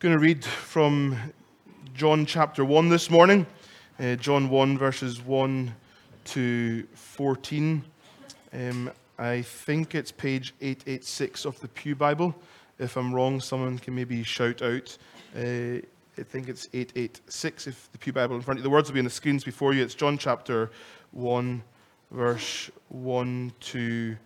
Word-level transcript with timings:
going 0.00 0.14
to 0.14 0.18
read 0.18 0.42
from 0.42 1.14
John 1.92 2.24
chapter 2.24 2.64
1 2.64 2.88
this 2.88 3.10
morning. 3.10 3.44
Uh, 3.98 4.14
John 4.14 4.48
1, 4.48 4.78
verses 4.78 5.20
1 5.20 5.74
to 6.24 6.84
14. 6.94 7.84
Um, 8.54 8.90
I 9.18 9.42
think 9.42 9.94
it's 9.94 10.10
page 10.10 10.54
886 10.62 11.44
of 11.44 11.60
the 11.60 11.68
Pew 11.68 11.94
Bible. 11.94 12.34
If 12.78 12.96
I'm 12.96 13.14
wrong, 13.14 13.42
someone 13.42 13.78
can 13.78 13.94
maybe 13.94 14.22
shout 14.22 14.62
out. 14.62 14.96
Uh, 15.36 15.84
I 16.16 16.22
think 16.22 16.48
it's 16.48 16.70
886 16.72 17.66
if 17.66 17.92
the 17.92 17.98
Pew 17.98 18.14
Bible 18.14 18.36
in 18.36 18.40
front 18.40 18.58
of 18.58 18.64
you. 18.64 18.70
The 18.70 18.70
words 18.70 18.88
will 18.88 18.94
be 18.94 19.00
on 19.00 19.04
the 19.04 19.10
screens 19.10 19.44
before 19.44 19.74
you. 19.74 19.82
It's 19.84 19.94
John 19.94 20.16
chapter 20.16 20.70
1, 21.10 21.62
verse 22.10 22.70
1 22.88 23.52
to 23.60 24.16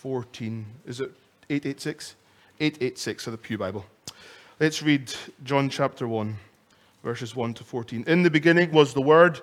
14. 0.00 0.66
Is 0.84 1.00
it 1.00 1.12
886? 1.48 2.16
886 2.58 3.28
of 3.28 3.30
the 3.30 3.38
Pew 3.38 3.56
Bible. 3.56 3.86
Let's 4.60 4.82
read 4.82 5.10
John 5.42 5.70
chapter 5.70 6.06
1, 6.06 6.36
verses 7.02 7.34
1 7.34 7.54
to 7.54 7.64
14. 7.64 8.04
In 8.06 8.22
the 8.22 8.30
beginning 8.30 8.70
was 8.72 8.92
the 8.92 9.00
Word, 9.00 9.40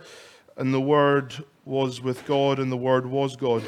and 0.58 0.71
the 0.71 0.80
Word 0.80 1.44
was 1.66 2.03
with 2.03 2.23
God, 2.27 2.59
and 2.59 2.71
the 2.71 2.77
Word 2.77 3.08
was 3.08 3.35
God. 3.35 3.63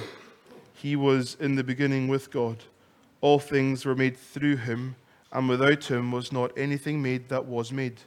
He 0.75 0.95
was 0.95 1.35
in 1.39 1.55
the 1.55 1.63
beginning 1.63 2.07
with 2.07 2.29
God. 2.29 2.57
All 3.21 3.39
things 3.39 3.83
were 3.83 3.95
made 3.95 4.15
through 4.15 4.57
him, 4.57 4.95
and 5.31 5.49
without 5.49 5.85
him 5.85 6.11
was 6.11 6.31
not 6.31 6.55
anything 6.55 7.01
made 7.01 7.29
that 7.29 7.45
was 7.45 7.71
made. 7.71 8.01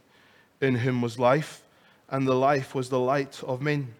In 0.61 0.77
him 0.77 1.03
was 1.03 1.19
life, 1.19 1.65
and 2.11 2.29
the 2.29 2.37
life 2.37 2.77
was 2.77 2.91
the 2.91 3.01
light 3.01 3.43
of 3.43 3.61
men. 3.61 3.93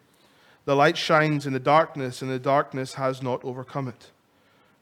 The 0.67 0.77
light 0.77 0.97
shines 0.97 1.49
in 1.49 1.53
the 1.53 1.59
darkness, 1.59 2.23
and 2.23 2.31
the 2.31 2.39
darkness 2.39 2.95
has 2.95 3.25
not 3.25 3.45
overcome 3.45 3.89
it. 3.89 4.13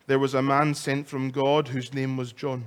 There 0.06 0.18
was 0.18 0.34
a 0.34 0.42
man 0.42 0.74
sent 0.74 1.08
from 1.08 1.30
God 1.30 1.68
whose 1.68 1.94
name 1.94 2.18
was 2.18 2.32
John. 2.32 2.66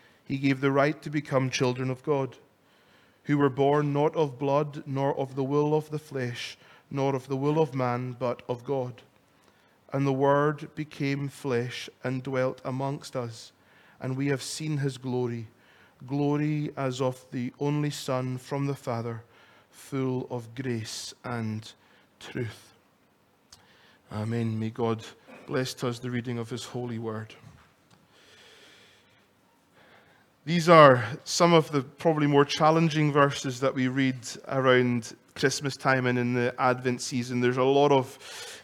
he 0.31 0.37
gave 0.37 0.61
the 0.61 0.71
right 0.71 1.01
to 1.01 1.09
become 1.09 1.49
children 1.49 1.89
of 1.89 2.03
God, 2.03 2.37
who 3.25 3.37
were 3.37 3.49
born 3.49 3.91
not 3.91 4.15
of 4.15 4.39
blood, 4.39 4.81
nor 4.85 5.13
of 5.17 5.35
the 5.35 5.43
will 5.43 5.75
of 5.75 5.89
the 5.89 5.99
flesh, 5.99 6.57
nor 6.89 7.15
of 7.15 7.27
the 7.27 7.35
will 7.35 7.59
of 7.59 7.75
man, 7.75 8.15
but 8.17 8.41
of 8.47 8.63
God. 8.63 9.01
And 9.91 10.07
the 10.07 10.13
Word 10.13 10.73
became 10.73 11.27
flesh 11.27 11.89
and 12.01 12.23
dwelt 12.23 12.61
amongst 12.63 13.17
us, 13.17 13.51
and 13.99 14.15
we 14.15 14.27
have 14.27 14.41
seen 14.41 14.77
his 14.77 14.97
glory 14.97 15.47
glory 16.07 16.71
as 16.77 17.01
of 17.01 17.25
the 17.31 17.53
only 17.59 17.89
Son 17.89 18.37
from 18.37 18.67
the 18.67 18.75
Father, 18.75 19.23
full 19.69 20.27
of 20.31 20.55
grace 20.55 21.13
and 21.25 21.73
truth. 22.19 22.73
Amen. 24.11 24.57
May 24.57 24.69
God 24.69 25.05
bless 25.45 25.73
to 25.75 25.89
us 25.89 25.99
the 25.99 26.09
reading 26.09 26.37
of 26.39 26.49
his 26.49 26.63
holy 26.63 26.99
word. 26.99 27.35
These 30.43 30.69
are 30.69 31.03
some 31.23 31.53
of 31.53 31.71
the 31.71 31.83
probably 31.83 32.25
more 32.25 32.45
challenging 32.45 33.11
verses 33.11 33.59
that 33.59 33.75
we 33.75 33.87
read 33.87 34.17
around 34.47 35.15
Christmas 35.35 35.77
time 35.77 36.07
and 36.07 36.17
in 36.17 36.33
the 36.33 36.55
Advent 36.57 37.01
season. 37.01 37.41
There's 37.41 37.57
a 37.57 37.63
lot 37.63 37.91
of 37.91 38.17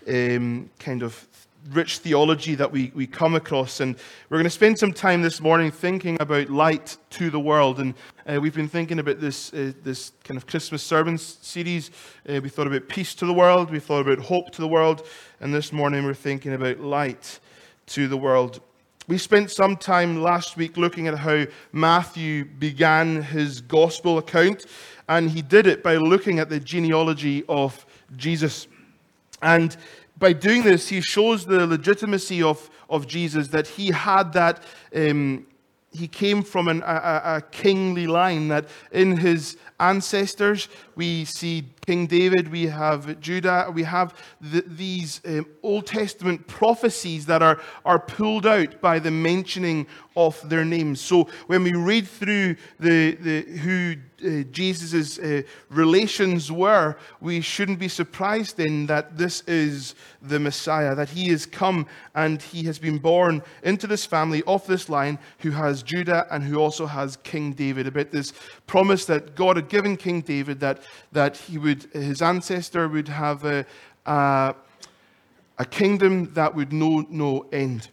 um, 0.07 0.71
kind 0.79 1.03
of 1.03 1.27
rich 1.69 1.99
theology 1.99 2.55
that 2.55 2.71
we, 2.71 2.91
we 2.95 3.05
come 3.05 3.35
across. 3.35 3.79
And 3.79 3.95
we're 4.27 4.37
going 4.37 4.45
to 4.45 4.49
spend 4.49 4.79
some 4.79 4.91
time 4.91 5.21
this 5.21 5.39
morning 5.39 5.69
thinking 5.69 6.17
about 6.19 6.49
light 6.49 6.97
to 7.11 7.29
the 7.29 7.39
world. 7.39 7.79
And 7.79 7.93
uh, 8.25 8.41
we've 8.41 8.55
been 8.55 8.67
thinking 8.67 8.97
about 8.97 9.19
this, 9.19 9.53
uh, 9.53 9.73
this 9.83 10.13
kind 10.23 10.35
of 10.35 10.47
Christmas 10.47 10.81
sermon 10.81 11.19
series. 11.19 11.91
Uh, 12.27 12.41
we 12.41 12.49
thought 12.49 12.65
about 12.65 12.87
peace 12.87 13.13
to 13.13 13.27
the 13.27 13.33
world, 13.33 13.69
we 13.69 13.79
thought 13.79 14.01
about 14.01 14.25
hope 14.25 14.49
to 14.53 14.61
the 14.61 14.67
world. 14.67 15.05
And 15.39 15.53
this 15.53 15.71
morning 15.71 16.05
we're 16.05 16.15
thinking 16.15 16.53
about 16.53 16.79
light 16.79 17.39
to 17.87 18.07
the 18.07 18.17
world. 18.17 18.61
We 19.07 19.17
spent 19.17 19.51
some 19.51 19.77
time 19.77 20.21
last 20.21 20.57
week 20.57 20.75
looking 20.75 21.07
at 21.07 21.17
how 21.17 21.45
Matthew 21.71 22.43
began 22.43 23.21
his 23.21 23.61
gospel 23.61 24.17
account, 24.17 24.65
and 25.07 25.31
he 25.31 25.41
did 25.41 25.65
it 25.65 25.81
by 25.81 25.95
looking 25.95 26.39
at 26.39 26.49
the 26.49 26.59
genealogy 26.59 27.45
of 27.47 27.85
Jesus. 28.17 28.67
And 29.41 29.77
by 30.19 30.33
doing 30.33 30.63
this, 30.63 30.89
he 30.89 30.99
shows 30.99 31.45
the 31.45 31.65
legitimacy 31.65 32.43
of, 32.43 32.69
of 32.89 33.07
Jesus, 33.07 33.47
that 33.49 33.65
he 33.65 33.91
had 33.91 34.33
that, 34.33 34.61
um, 34.93 35.47
he 35.93 36.09
came 36.09 36.43
from 36.43 36.67
an, 36.67 36.83
a, 36.83 37.21
a 37.37 37.43
kingly 37.49 38.07
line, 38.07 38.49
that 38.49 38.67
in 38.91 39.15
his 39.15 39.55
ancestors. 39.79 40.67
We 40.97 41.25
see 41.25 41.63
King 41.85 42.07
David, 42.07 42.51
we 42.51 42.63
have 42.63 43.19
Judah, 43.21 43.71
we 43.73 43.83
have 43.83 44.13
the, 44.41 44.61
these 44.67 45.21
um, 45.25 45.45
Old 45.61 45.85
Testament 45.85 46.47
prophecies 46.47 47.27
that 47.27 47.41
are, 47.41 47.61
are 47.85 47.99
pulled 47.99 48.45
out 48.45 48.81
by 48.81 48.97
the 48.99 49.11
mentioning 49.11 49.87
of 50.15 50.49
their 50.49 50.65
names. 50.65 50.99
So 50.99 51.29
when 51.45 51.63
we 51.63 51.73
read 51.73 52.07
through 52.07 52.55
the, 52.79 53.11
the, 53.11 53.41
who 53.59 53.95
uh, 54.25 54.43
Jesus' 54.51 55.19
uh, 55.19 55.43
relations 55.69 56.51
were, 56.51 56.97
we 57.21 57.39
shouldn't 57.39 57.77
be 57.77 57.87
surprised 57.87 58.57
then 58.57 58.87
that 58.87 59.15
this 59.15 59.41
is 59.41 59.93
the 60.23 60.39
Messiah, 60.39 60.95
that 60.95 61.09
he 61.09 61.29
has 61.29 61.45
come 61.45 61.85
and 62.15 62.41
he 62.41 62.63
has 62.63 62.79
been 62.79 62.97
born 62.97 63.43
into 63.61 63.85
this 63.85 64.05
family 64.05 64.41
of 64.47 64.65
this 64.65 64.89
line 64.89 65.19
who 65.39 65.51
has 65.51 65.83
Judah 65.83 66.25
and 66.31 66.43
who 66.43 66.57
also 66.57 66.87
has 66.87 67.17
King 67.17 67.53
David. 67.53 67.85
About 67.85 68.09
this 68.09 68.33
promise 68.65 69.05
that 69.05 69.35
God 69.35 69.55
had 69.55 69.69
given 69.69 69.95
King 69.95 70.21
David 70.21 70.59
that, 70.61 70.81
that 71.11 71.37
he 71.37 71.57
would, 71.57 71.83
his 71.93 72.21
ancestor 72.21 72.87
would 72.87 73.07
have 73.07 73.45
a, 73.45 73.65
a, 74.05 74.55
a 75.57 75.65
kingdom 75.65 76.33
that 76.33 76.53
would 76.55 76.71
know 76.71 77.05
no 77.09 77.45
end. 77.51 77.89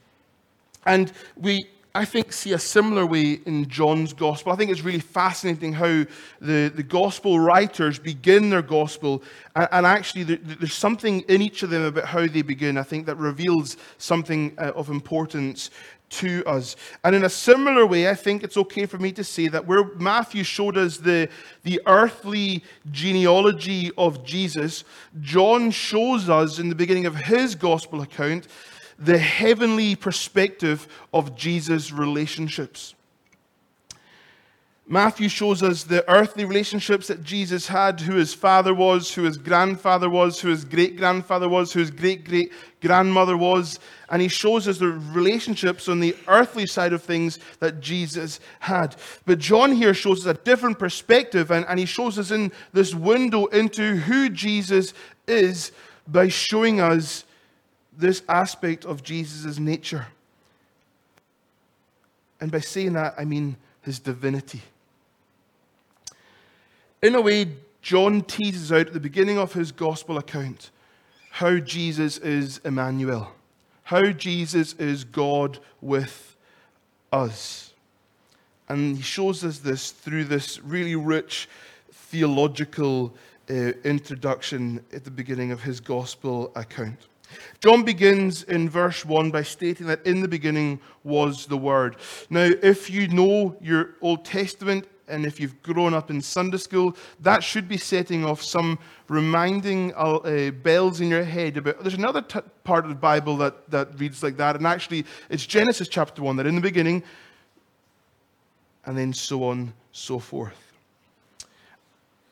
And 0.87 1.13
we, 1.37 1.67
I 1.97 2.05
think, 2.05 2.33
see 2.33 2.53
a 2.53 2.59
similar 2.59 3.07
way 3.07 3.39
in 3.47 3.69
John's 3.69 4.13
gospel. 4.13 4.53
I 4.53 4.57
think 4.57 4.73
it's 4.73 4.83
really 4.83 4.99
fascinating 4.99 5.73
how 5.73 6.05
the, 6.41 6.73
the 6.75 6.83
gospel 6.83 7.39
writers 7.39 8.01
begin 8.01 8.51
their 8.51 8.63
gospel, 8.63 9.23
and, 9.55 9.69
and 9.71 9.87
actually, 9.87 10.25
there, 10.25 10.39
there's 10.43 10.75
something 10.75 11.21
in 11.29 11.41
each 11.41 11.63
of 11.63 11.71
them 11.71 11.85
about 11.85 12.07
how 12.07 12.27
they 12.27 12.43
begin, 12.43 12.77
I 12.79 12.83
think, 12.83 13.07
that 13.07 13.17
reveals 13.17 13.77
something 13.99 14.57
uh, 14.59 14.73
of 14.75 14.91
importance 14.91 15.71
to 16.11 16.45
us. 16.47 16.77
And 17.03 17.15
in 17.15 17.25
a 17.25 17.31
similar 17.31 17.87
way, 17.87 18.09
I 18.09 18.15
think 18.15 18.43
it's 18.43 18.57
okay 18.57 18.87
for 18.87 18.99
me 18.99 19.13
to 19.13 19.25
say 19.25 19.49
that 19.49 19.67
where 19.67 19.85
Matthew 19.95 20.45
showed 20.45 20.77
us 20.77 20.99
the, 20.99 21.29
the 21.63 21.81
earthly 21.87 22.63
genealogy 22.91 23.91
of 23.99 24.25
Jesus, 24.25 24.85
John 25.21 25.71
shows 25.71 26.29
us 26.29 26.59
in 26.59 26.69
the 26.69 26.75
beginning 26.75 27.07
of 27.07 27.17
his 27.17 27.55
gospel 27.55 28.03
account 28.03 28.49
the 28.99 29.19
heavenly 29.19 29.97
perspective 29.97 30.87
of 31.13 31.35
Jesus' 31.35 31.91
relationships. 31.91 32.95
Matthew 34.87 35.31
shows 35.31 35.63
us 35.63 35.85
the 35.85 36.07
earthly 36.11 36.45
relationships 36.45 37.07
that 37.07 37.25
Jesus 37.25 37.67
had, 37.67 38.01
who 38.01 38.17
his 38.17 38.35
father 38.35 38.75
was, 38.75 39.15
who 39.15 39.23
his 39.23 39.39
grandfather 39.39 40.11
was, 40.11 40.41
who 40.41 40.51
his 40.51 40.63
great 40.63 40.99
grandfather 40.99 41.49
was, 41.49 41.73
who 41.73 41.81
his 41.81 41.91
great 41.91 42.27
great 42.27 42.53
grandmother 42.83 43.35
was. 43.35 43.81
And 44.11 44.21
he 44.21 44.29
shows 44.29 44.69
us 44.69 44.77
the 44.77 44.89
relationships 44.89 45.89
on 45.89 46.01
the 46.01 46.15
earthly 46.29 46.67
side 46.67 46.93
of 46.93 47.03
things 47.03 47.39
that 47.61 47.81
Jesus 47.81 48.41
had. 48.61 48.95
But 49.25 49.39
John 49.39 49.73
here 49.73 49.95
shows 49.95 50.27
us 50.27 50.37
a 50.37 50.45
different 50.45 50.79
perspective, 50.79 51.51
and, 51.51 51.65
and 51.67 51.79
he 51.79 51.87
shows 51.87 52.19
us 52.19 52.31
in 52.31 52.53
this 52.75 52.95
window 52.95 53.47
into 53.47 53.97
who 53.97 54.29
Jesus 54.29 54.93
is 55.27 55.73
by 56.07 56.29
showing 56.29 56.83
us 56.83 57.25
this 57.97 58.23
aspect 58.29 58.85
of 58.85 59.03
Jesus' 59.03 59.59
nature. 59.59 60.09
And 62.39 62.53
by 62.53 62.61
saying 62.61 62.93
that, 62.93 63.15
I 63.17 63.25
mean 63.25 63.57
his 63.81 63.99
divinity. 63.99 64.61
In 67.05 67.15
a 67.15 67.21
way, 67.21 67.49
John 67.83 68.23
teases 68.23 68.73
out 68.73 68.87
at 68.87 68.95
the 68.95 68.99
beginning 68.99 69.37
of 69.37 69.53
his 69.53 69.73
gospel 69.73 70.17
account 70.17 70.71
how 71.33 71.59
Jesus 71.59 72.17
is 72.17 72.63
Emmanuel, 72.65 73.31
how 73.83 74.13
Jesus 74.13 74.73
is 74.79 75.05
God 75.05 75.59
with 75.83 76.35
us. 77.13 77.75
And 78.71 78.97
he 78.97 79.03
shows 79.03 79.45
us 79.45 79.59
this 79.59 79.91
through 79.91 80.25
this 80.25 80.63
really 80.63 80.97
rich 80.97 81.47
theological 81.93 83.13
uh, 83.51 83.53
introduction 83.85 84.83
at 84.91 85.05
the 85.05 85.11
beginning 85.11 85.53
of 85.53 85.63
his 85.63 85.81
gospel 85.81 86.53
account. 86.57 87.09
John 87.61 87.83
begins 87.83 88.45
in 88.45 88.71
verse 88.71 89.05
1 89.05 89.31
by 89.31 89.43
stating 89.43 89.89
that 89.89 90.07
in 90.07 90.23
the 90.23 90.29
beginning 90.29 90.81
was 91.03 91.45
the 91.45 91.59
Word. 91.59 91.97
Now, 92.31 92.49
if 92.63 92.89
you 92.89 93.09
know 93.09 93.57
your 93.61 93.91
Old 94.01 94.25
Testament, 94.25 94.87
and 95.09 95.27
if 95.27 95.39
you've 95.39 95.63
grown 95.63 95.95
up 95.95 96.11
in 96.11 96.21
Sunday 96.21 96.57
school, 96.57 96.97
that 97.21 97.43
should 97.43 97.69
be 97.69 97.77
setting 97.77 98.25
off 98.25 98.43
some 98.43 98.79
reminding 99.09 99.93
uh, 99.95 100.17
uh 100.17 100.51
bells 100.51 101.01
in 101.01 101.09
your 101.09 101.25
head 101.25 101.57
about. 101.57 101.81
There's 101.81 101.95
another 101.95 102.23
t- 102.23 102.41
part 102.65 102.85
of 102.85 102.91
the 102.91 102.97
Bible 102.97 103.37
that, 103.39 103.71
that 103.71 103.99
reads 103.99 104.23
like 104.23 104.37
that, 104.39 104.57
and 104.57 104.67
actually, 104.67 105.05
it's 105.29 105.47
Genesis 105.47 105.89
chapter 105.89 106.23
1 106.23 106.37
that 106.37 106.47
in 106.47 106.55
the 106.55 106.61
beginning, 106.61 107.03
and 108.87 108.97
then 108.97 109.13
so 109.13 109.45
on, 109.45 109.73
so 109.93 110.19
forth. 110.19 110.65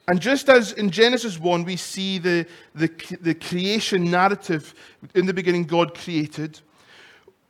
And 0.08 0.20
just 0.20 0.48
as 0.48 0.72
in 0.72 0.90
Genesis 0.90 1.38
1, 1.38 1.64
we 1.64 1.76
see 1.76 2.18
the, 2.18 2.46
the, 2.74 2.90
the 3.20 3.34
creation 3.34 4.10
narrative, 4.10 4.74
in 5.14 5.26
the 5.26 5.32
beginning, 5.32 5.64
God 5.64 5.96
created 5.96 6.60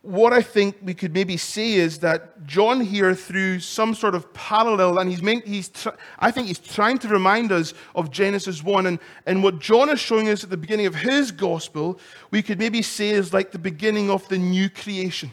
what 0.02 0.32
I 0.32 0.43
think 0.43 0.76
we 0.82 0.94
could 0.94 1.14
maybe 1.14 1.37
say 1.37 1.75
is 1.75 2.00
that 2.00 2.44
John 2.44 2.81
here, 2.81 3.14
through 3.14 3.60
some 3.60 3.94
sort 3.94 4.16
of 4.16 4.32
parallel, 4.34 4.99
and 4.99 5.08
he's, 5.08 5.22
meant, 5.22 5.46
he's 5.46 5.69
tr- 5.69 5.90
I 6.19 6.32
think 6.32 6.49
he's 6.49 6.58
trying 6.58 6.99
to 6.99 7.08
remind 7.08 7.52
us 7.52 7.72
of 7.94 8.10
Genesis 8.10 8.64
1. 8.64 8.87
And, 8.87 8.99
and 9.26 9.44
what 9.44 9.60
John 9.60 9.88
is 9.88 10.00
showing 10.00 10.28
us 10.28 10.43
at 10.43 10.50
the 10.50 10.56
beginning 10.56 10.87
of 10.87 10.96
his 10.96 11.31
gospel, 11.31 12.00
we 12.32 12.43
could 12.43 12.58
maybe 12.58 12.82
say 12.82 13.10
is 13.10 13.32
like 13.32 13.52
the 13.52 13.60
beginning 13.60 14.10
of 14.10 14.26
the 14.28 14.38
new 14.38 14.69
creation, 14.69 15.31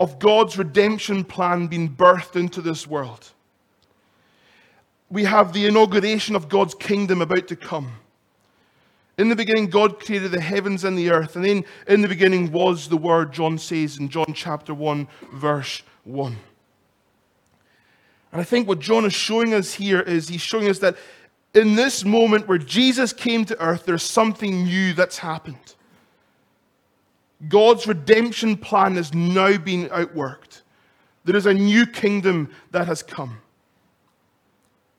of 0.00 0.18
God's 0.18 0.58
redemption 0.58 1.22
plan 1.22 1.68
being 1.68 1.88
birthed 1.88 2.34
into 2.34 2.60
this 2.60 2.84
world. 2.84 3.30
We 5.08 5.22
have 5.22 5.52
the 5.52 5.66
inauguration 5.66 6.34
of 6.34 6.48
God's 6.48 6.74
kingdom 6.74 7.22
about 7.22 7.46
to 7.46 7.54
come. 7.54 7.92
In 9.22 9.28
the 9.28 9.36
beginning, 9.36 9.68
God 9.68 10.00
created 10.00 10.32
the 10.32 10.40
heavens 10.40 10.82
and 10.82 10.98
the 10.98 11.12
earth. 11.12 11.36
And 11.36 11.44
then 11.44 11.64
in 11.86 12.00
the 12.00 12.08
beginning 12.08 12.50
was 12.50 12.88
the 12.88 12.96
Word, 12.96 13.32
John 13.32 13.56
says 13.56 13.98
in 13.98 14.08
John 14.08 14.34
chapter 14.34 14.74
1, 14.74 15.06
verse 15.34 15.84
1. 16.02 16.36
And 18.32 18.40
I 18.40 18.42
think 18.42 18.66
what 18.66 18.80
John 18.80 19.04
is 19.04 19.12
showing 19.12 19.54
us 19.54 19.74
here 19.74 20.00
is 20.00 20.26
he's 20.26 20.40
showing 20.40 20.68
us 20.68 20.80
that 20.80 20.96
in 21.54 21.76
this 21.76 22.04
moment 22.04 22.48
where 22.48 22.58
Jesus 22.58 23.12
came 23.12 23.44
to 23.44 23.64
earth, 23.64 23.84
there's 23.84 24.02
something 24.02 24.64
new 24.64 24.92
that's 24.92 25.18
happened. 25.18 25.76
God's 27.48 27.86
redemption 27.86 28.56
plan 28.56 28.96
has 28.96 29.14
now 29.14 29.56
been 29.56 29.88
outworked. 29.90 30.62
There 31.24 31.36
is 31.36 31.46
a 31.46 31.54
new 31.54 31.86
kingdom 31.86 32.50
that 32.72 32.88
has 32.88 33.04
come. 33.04 33.40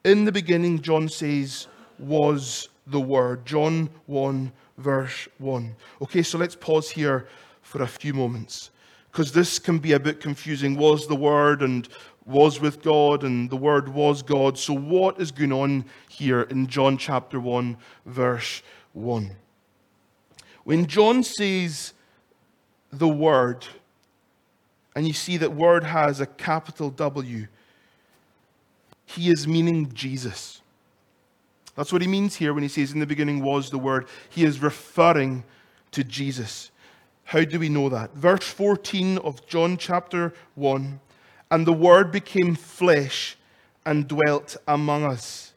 In 0.06 0.24
the 0.24 0.32
beginning, 0.32 0.82
John 0.82 1.10
says, 1.10 1.68
was 2.00 2.70
the 2.88 3.00
Word. 3.00 3.46
John 3.46 3.90
1, 4.08 4.52
verse 4.78 5.28
1. 5.38 5.76
Okay, 6.02 6.24
so 6.24 6.38
let's 6.38 6.56
pause 6.56 6.90
here 6.90 7.28
for 7.62 7.82
a 7.84 7.88
few 7.88 8.14
moments 8.14 8.72
because 9.12 9.32
this 9.32 9.60
can 9.60 9.80
be 9.80 9.94
a 9.94 10.00
bit 10.00 10.20
confusing. 10.20 10.76
Was 10.76 11.08
the 11.08 11.16
Word 11.16 11.62
and 11.62 11.88
was 12.26 12.60
with 12.60 12.82
God, 12.82 13.24
and 13.24 13.50
the 13.50 13.58
Word 13.58 13.90
was 13.90 14.22
God. 14.22 14.58
So, 14.58 14.74
what 14.74 15.20
is 15.20 15.32
going 15.32 15.52
on 15.52 15.86
here 16.10 16.44
in 16.44 16.68
John 16.68 16.98
chapter 16.98 17.40
1, 17.40 17.78
verse 18.06 18.62
1? 18.94 19.32
When 20.64 20.86
John 20.88 21.24
says 21.24 21.94
the 22.92 23.08
Word, 23.08 23.66
and 24.96 25.06
you 25.06 25.14
see 25.14 25.38
that 25.38 25.54
Word 25.54 25.84
has 25.84 26.22
a 26.22 26.26
capital 26.26 26.90
W, 26.90 27.48
he 29.06 29.30
is 29.30 29.48
meaning 29.48 29.92
Jesus. 29.94 30.63
That's 31.76 31.92
what 31.92 32.02
he 32.02 32.08
means 32.08 32.36
here 32.36 32.54
when 32.54 32.64
he 32.64 32.70
says, 32.70 32.94
In 32.94 33.00
the 33.00 33.06
beginning 33.06 33.42
was 33.42 33.70
the 33.70 33.80
Word. 33.80 34.08
He 34.30 34.44
is 34.44 34.62
referring 34.62 35.44
to 35.92 36.04
Jesus. 36.04 36.72
How 37.26 37.44
do 37.44 37.60
we 37.60 37.70
know 37.70 37.90
that? 37.90 38.14
Verse 38.14 38.48
14 38.48 39.18
of 39.20 39.46
John 39.48 39.78
chapter 39.78 40.34
1 40.56 41.00
And 41.50 41.66
the 41.66 41.74
Word 41.74 42.12
became 42.12 42.56
flesh 42.56 43.38
and 43.86 44.08
dwelt 44.08 44.58
among 44.68 45.04
us. 45.04 45.54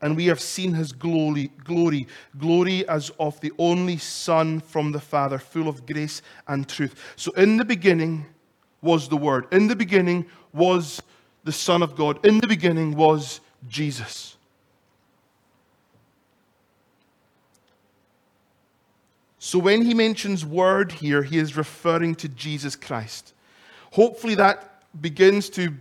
And 0.00 0.16
we 0.16 0.26
have 0.26 0.40
seen 0.40 0.74
his 0.74 0.90
glory, 0.90 1.52
glory, 1.62 2.08
glory 2.36 2.86
as 2.88 3.10
of 3.20 3.40
the 3.40 3.52
only 3.56 3.98
Son 3.98 4.58
from 4.58 4.90
the 4.90 4.98
Father, 5.00 5.38
full 5.38 5.68
of 5.68 5.86
grace 5.86 6.22
and 6.48 6.68
truth. 6.68 6.96
So 7.14 7.30
in 7.32 7.56
the 7.56 7.64
beginning 7.64 8.26
was 8.80 9.08
the 9.08 9.16
Word. 9.16 9.46
In 9.52 9.68
the 9.68 9.76
beginning 9.76 10.26
was 10.52 11.00
the 11.44 11.52
Son 11.52 11.82
of 11.82 11.94
God. 11.94 12.24
In 12.26 12.40
the 12.40 12.48
beginning 12.48 12.96
was 12.96 13.40
Jesus. 13.68 14.36
So 19.44 19.58
when 19.58 19.82
he 19.82 19.92
mentions 19.92 20.46
word 20.46 20.92
here, 20.92 21.24
he 21.24 21.36
is 21.36 21.56
referring 21.56 22.14
to 22.14 22.28
Jesus 22.28 22.76
Christ. 22.76 23.34
Hopefully 23.90 24.36
that 24.36 24.84
begins 25.00 25.50
to 25.50 25.74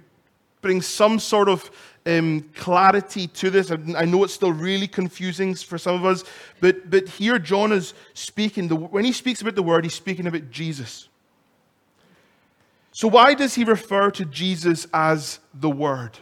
bring 0.61 0.81
some 0.81 1.19
sort 1.19 1.47
of 1.47 1.69
um, 2.07 2.49
clarity 2.55 3.27
to 3.27 3.51
this. 3.51 3.69
I 3.69 4.05
know 4.05 4.23
it's 4.23 4.33
still 4.33 4.51
really 4.51 4.87
confusing 4.87 5.53
for 5.53 5.77
some 5.77 5.93
of 5.93 6.05
us, 6.05 6.23
but, 6.59 6.89
but 6.89 7.07
here 7.07 7.37
John 7.37 7.71
is 7.71 7.93
speaking, 8.15 8.67
the, 8.67 8.75
when 8.75 9.05
he 9.05 9.11
speaks 9.11 9.43
about 9.43 9.53
the 9.53 9.61
word, 9.61 9.83
he's 9.83 9.93
speaking 9.93 10.25
about 10.25 10.49
Jesus. 10.49 11.07
So 12.91 13.07
why 13.09 13.35
does 13.35 13.53
he 13.53 13.63
refer 13.63 14.09
to 14.09 14.25
Jesus 14.25 14.87
as 14.91 15.37
the 15.53 15.69
Word? 15.69 16.17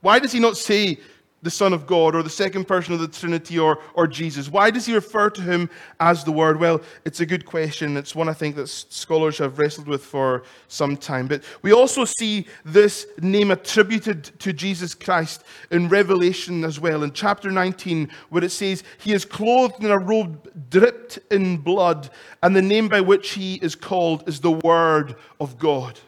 Why 0.00 0.18
does 0.18 0.32
he 0.32 0.40
not 0.40 0.56
say 0.56 0.98
the 1.46 1.50
Son 1.50 1.72
of 1.72 1.86
God 1.86 2.16
or 2.16 2.24
the 2.24 2.28
second 2.28 2.66
person 2.66 2.92
of 2.92 2.98
the 2.98 3.06
Trinity 3.06 3.56
or, 3.56 3.78
or 3.94 4.08
Jesus? 4.08 4.48
Why 4.48 4.68
does 4.68 4.84
he 4.84 4.94
refer 4.94 5.30
to 5.30 5.40
him 5.40 5.70
as 6.00 6.24
the 6.24 6.32
Word? 6.32 6.58
Well, 6.58 6.80
it's 7.04 7.20
a 7.20 7.26
good 7.26 7.46
question. 7.46 7.96
It's 7.96 8.16
one 8.16 8.28
I 8.28 8.32
think 8.32 8.56
that 8.56 8.66
scholars 8.66 9.38
have 9.38 9.56
wrestled 9.60 9.86
with 9.86 10.04
for 10.04 10.42
some 10.66 10.96
time. 10.96 11.28
But 11.28 11.44
we 11.62 11.72
also 11.72 12.04
see 12.04 12.48
this 12.64 13.06
name 13.22 13.52
attributed 13.52 14.24
to 14.40 14.52
Jesus 14.52 14.92
Christ 14.92 15.44
in 15.70 15.88
Revelation 15.88 16.64
as 16.64 16.80
well, 16.80 17.04
in 17.04 17.12
chapter 17.12 17.52
19, 17.52 18.10
where 18.30 18.42
it 18.42 18.50
says, 18.50 18.82
He 18.98 19.12
is 19.12 19.24
clothed 19.24 19.84
in 19.84 19.92
a 19.92 19.98
robe 19.98 20.50
dripped 20.68 21.20
in 21.30 21.58
blood, 21.58 22.10
and 22.42 22.56
the 22.56 22.62
name 22.62 22.88
by 22.88 23.00
which 23.00 23.30
he 23.30 23.54
is 23.62 23.76
called 23.76 24.28
is 24.28 24.40
the 24.40 24.50
Word 24.50 25.14
of 25.38 25.60
God 25.60 26.00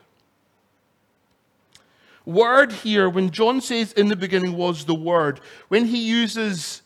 word 2.29 2.71
here, 2.71 3.09
when 3.09 3.31
John 3.31 3.61
says 3.61 3.93
in 3.95 4.09
the 4.09 4.17
beginning 4.17 4.55
was 4.55 4.85
the 4.85 4.95
word, 4.95 5.41
when 5.69 5.87
he 5.87 5.99
uses 5.99 6.83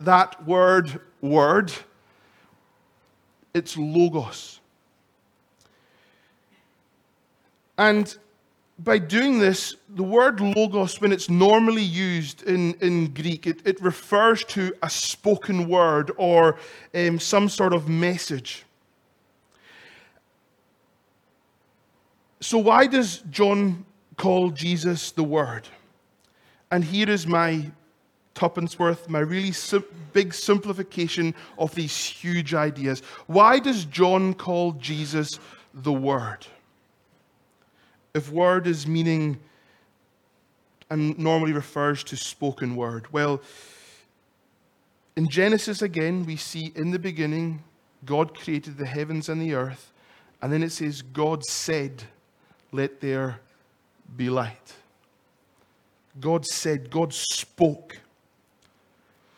that 0.00 0.46
word, 0.46 0.98
word, 1.20 1.70
it's 3.52 3.76
logos. 3.76 4.60
And 7.76 8.16
by 8.78 8.98
doing 8.98 9.38
this, 9.38 9.76
the 9.90 10.02
word 10.02 10.40
logos, 10.40 10.98
when 11.02 11.12
it's 11.12 11.28
normally 11.28 11.82
used 11.82 12.42
in, 12.44 12.72
in 12.80 13.12
Greek, 13.12 13.46
it, 13.46 13.60
it 13.66 13.80
refers 13.82 14.42
to 14.44 14.72
a 14.82 14.88
spoken 14.88 15.68
word 15.68 16.12
or 16.16 16.56
um, 16.94 17.18
some 17.18 17.50
sort 17.50 17.74
of 17.74 17.90
message. 17.90 18.64
So, 22.40 22.58
why 22.58 22.86
does 22.86 23.18
John 23.30 23.84
call 24.16 24.50
Jesus 24.50 25.12
the 25.12 25.24
Word? 25.24 25.68
And 26.70 26.82
here 26.84 27.10
is 27.10 27.26
my 27.26 27.70
tuppence 28.34 28.78
worth, 28.78 29.08
my 29.08 29.18
really 29.18 29.52
sim- 29.52 29.84
big 30.12 30.32
simplification 30.32 31.34
of 31.58 31.74
these 31.74 31.94
huge 31.94 32.54
ideas. 32.54 33.02
Why 33.26 33.58
does 33.58 33.84
John 33.84 34.34
call 34.34 34.72
Jesus 34.72 35.38
the 35.74 35.92
Word? 35.92 36.46
If 38.14 38.32
word 38.32 38.66
is 38.66 38.86
meaning 38.86 39.38
and 40.88 41.16
normally 41.18 41.52
refers 41.52 42.02
to 42.04 42.16
spoken 42.16 42.74
word, 42.74 43.06
well, 43.12 43.40
in 45.14 45.28
Genesis 45.28 45.82
again, 45.82 46.24
we 46.24 46.36
see 46.36 46.72
in 46.74 46.90
the 46.90 46.98
beginning, 46.98 47.62
God 48.04 48.36
created 48.36 48.78
the 48.78 48.86
heavens 48.86 49.28
and 49.28 49.40
the 49.40 49.54
earth, 49.54 49.92
and 50.42 50.52
then 50.52 50.62
it 50.62 50.72
says, 50.72 51.02
God 51.02 51.44
said, 51.44 52.04
let 52.72 53.00
there 53.00 53.40
be 54.16 54.30
light. 54.30 54.74
God 56.20 56.44
said, 56.46 56.90
God 56.90 57.12
spoke. 57.12 57.98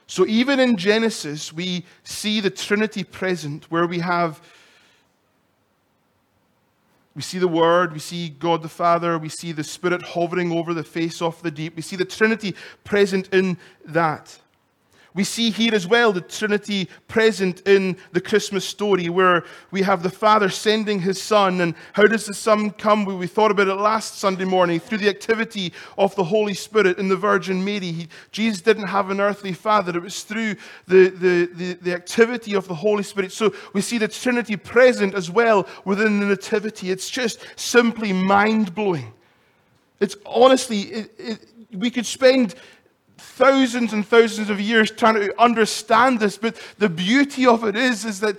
So 0.06 0.26
even 0.26 0.60
in 0.60 0.76
Genesis, 0.76 1.52
we 1.52 1.84
see 2.04 2.40
the 2.40 2.50
Trinity 2.50 3.04
present, 3.04 3.70
where 3.70 3.86
we 3.86 4.00
have 4.00 4.40
we 7.14 7.20
see 7.22 7.38
the 7.38 7.48
Word, 7.48 7.92
we 7.92 7.98
see 7.98 8.30
God 8.30 8.62
the 8.62 8.68
Father, 8.68 9.18
we 9.18 9.28
see 9.28 9.52
the 9.52 9.64
Spirit 9.64 10.02
hovering 10.02 10.50
over 10.50 10.72
the 10.72 10.84
face 10.84 11.20
of 11.20 11.40
the 11.42 11.50
deep. 11.50 11.76
We 11.76 11.82
see 11.82 11.96
the 11.96 12.06
Trinity 12.06 12.54
present 12.84 13.28
in 13.34 13.58
that. 13.84 14.38
We 15.14 15.24
see 15.24 15.50
here 15.50 15.74
as 15.74 15.86
well 15.86 16.12
the 16.12 16.22
Trinity 16.22 16.88
present 17.06 17.60
in 17.68 17.98
the 18.12 18.20
Christmas 18.20 18.64
story 18.64 19.10
where 19.10 19.44
we 19.70 19.82
have 19.82 20.02
the 20.02 20.10
Father 20.10 20.48
sending 20.48 21.00
his 21.00 21.20
Son. 21.20 21.60
And 21.60 21.74
how 21.92 22.04
does 22.04 22.24
the 22.24 22.32
Son 22.34 22.70
come? 22.70 23.04
We 23.04 23.26
thought 23.26 23.50
about 23.50 23.68
it 23.68 23.74
last 23.74 24.18
Sunday 24.18 24.46
morning 24.46 24.80
through 24.80 24.98
the 24.98 25.10
activity 25.10 25.74
of 25.98 26.14
the 26.16 26.24
Holy 26.24 26.54
Spirit 26.54 26.98
in 26.98 27.08
the 27.08 27.16
Virgin 27.16 27.62
Mary. 27.62 27.92
He, 27.92 28.08
Jesus 28.30 28.62
didn't 28.62 28.86
have 28.86 29.10
an 29.10 29.20
earthly 29.20 29.52
father, 29.52 29.96
it 29.96 30.02
was 30.02 30.22
through 30.22 30.56
the, 30.86 31.10
the, 31.10 31.50
the, 31.52 31.72
the 31.74 31.94
activity 31.94 32.54
of 32.54 32.66
the 32.66 32.74
Holy 32.74 33.02
Spirit. 33.02 33.32
So 33.32 33.52
we 33.74 33.82
see 33.82 33.98
the 33.98 34.08
Trinity 34.08 34.56
present 34.56 35.14
as 35.14 35.30
well 35.30 35.68
within 35.84 36.20
the 36.20 36.26
Nativity. 36.26 36.90
It's 36.90 37.10
just 37.10 37.44
simply 37.56 38.14
mind 38.14 38.74
blowing. 38.74 39.12
It's 40.00 40.16
honestly, 40.24 40.80
it, 40.80 41.14
it, 41.18 41.38
we 41.74 41.90
could 41.90 42.06
spend 42.06 42.54
thousands 43.22 43.92
and 43.92 44.06
thousands 44.06 44.50
of 44.50 44.60
years 44.60 44.90
trying 44.90 45.14
to 45.14 45.40
understand 45.40 46.20
this, 46.20 46.36
but 46.36 46.56
the 46.78 46.88
beauty 46.88 47.46
of 47.46 47.64
it 47.64 47.76
is, 47.76 48.04
is 48.04 48.20
that 48.20 48.36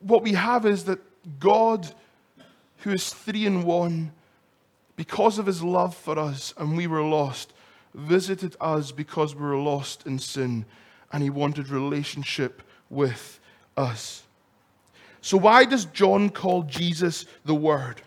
what 0.00 0.22
we 0.22 0.32
have 0.32 0.66
is 0.66 0.84
that 0.84 0.98
God, 1.38 1.92
who 2.78 2.90
is 2.90 3.10
three 3.10 3.46
in 3.46 3.62
one, 3.62 4.12
because 4.96 5.38
of 5.38 5.46
his 5.46 5.62
love 5.62 5.94
for 5.94 6.18
us 6.18 6.54
and 6.56 6.76
we 6.76 6.86
were 6.86 7.02
lost, 7.02 7.52
visited 7.94 8.56
us 8.60 8.90
because 8.90 9.34
we 9.34 9.42
were 9.42 9.58
lost 9.58 10.06
in 10.06 10.18
sin 10.18 10.64
and 11.12 11.22
he 11.22 11.30
wanted 11.30 11.68
relationship 11.68 12.62
with 12.90 13.38
us. 13.76 14.22
So, 15.20 15.36
why 15.36 15.64
does 15.64 15.86
John 15.86 16.30
call 16.30 16.64
Jesus 16.64 17.26
the 17.44 17.54
Word? 17.54 18.02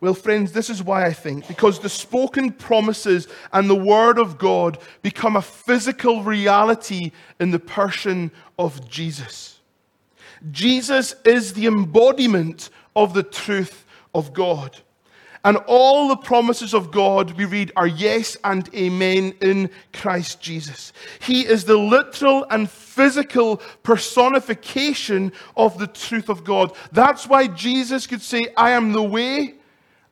Well, 0.00 0.14
friends, 0.14 0.52
this 0.52 0.68
is 0.68 0.82
why 0.82 1.06
I 1.06 1.12
think. 1.12 1.48
Because 1.48 1.78
the 1.78 1.88
spoken 1.88 2.52
promises 2.52 3.26
and 3.52 3.70
the 3.70 3.74
Word 3.74 4.18
of 4.18 4.38
God 4.38 4.78
become 5.02 5.36
a 5.36 5.42
physical 5.42 6.22
reality 6.22 7.12
in 7.40 7.50
the 7.50 7.58
person 7.58 8.30
of 8.58 8.88
Jesus. 8.88 9.60
Jesus 10.50 11.14
is 11.24 11.54
the 11.54 11.66
embodiment 11.66 12.70
of 12.94 13.14
the 13.14 13.22
truth 13.22 13.86
of 14.14 14.32
God. 14.34 14.76
And 15.44 15.58
all 15.66 16.08
the 16.08 16.16
promises 16.16 16.72
of 16.72 16.90
God, 16.90 17.32
we 17.32 17.44
read, 17.44 17.70
are 17.76 17.86
yes 17.86 18.36
and 18.44 18.68
amen 18.74 19.34
in 19.42 19.68
Christ 19.92 20.40
Jesus. 20.40 20.94
He 21.20 21.46
is 21.46 21.64
the 21.64 21.76
literal 21.76 22.46
and 22.50 22.70
physical 22.70 23.58
personification 23.82 25.32
of 25.54 25.78
the 25.78 25.86
truth 25.86 26.30
of 26.30 26.44
God. 26.44 26.74
That's 26.92 27.26
why 27.26 27.48
Jesus 27.48 28.06
could 28.06 28.22
say, 28.22 28.48
I 28.56 28.70
am 28.70 28.92
the 28.92 29.02
way 29.02 29.56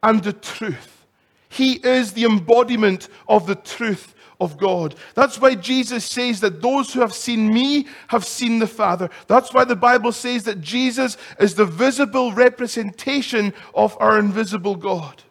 and 0.02 0.23
the 0.23 0.32
truth. 0.32 1.06
He 1.49 1.75
is 1.75 2.12
the 2.12 2.25
embodiment 2.25 3.09
of 3.28 3.47
the 3.47 3.54
truth 3.54 4.14
of 4.40 4.56
God. 4.59 4.94
That's 5.14 5.40
why 5.40 5.54
Jesus 5.54 6.04
says 6.04 6.40
that 6.40 6.62
those 6.62 6.92
who 6.92 7.00
have 7.00 7.12
seen 7.12 7.52
me 7.52 7.87
have 8.09 8.25
seen 8.25 8.59
the 8.59 8.66
Father. 8.66 9.11
That's 9.28 9.52
why 9.52 9.64
the 9.64 9.76
Bible 9.76 10.12
says 10.12 10.44
that 10.44 10.61
Jesus 10.61 11.16
is 11.38 11.54
the 11.54 11.66
visible 11.66 12.32
representation 12.32 13.52
of 13.75 13.97
our 14.00 14.18
invisible 14.18 14.75
God. 14.75 15.23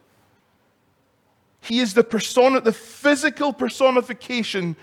He 1.60 1.80
is 1.80 1.94
the 1.94 2.04
persona, 2.04 2.60
the 2.60 2.72
physical 2.72 3.52
personification 3.52 4.76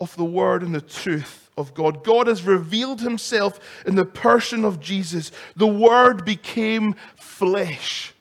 of 0.00 0.14
the 0.16 0.24
Word 0.24 0.62
and 0.62 0.74
the 0.74 0.80
truth 0.80 1.50
of 1.56 1.74
God. 1.74 2.04
God 2.04 2.26
has 2.26 2.42
revealed 2.42 3.00
Himself 3.00 3.58
in 3.86 3.96
the 3.96 4.04
person 4.04 4.64
of 4.64 4.78
Jesus. 4.78 5.32
The 5.56 5.66
Word 5.66 6.24
became 6.24 6.94
flesh 7.16 8.12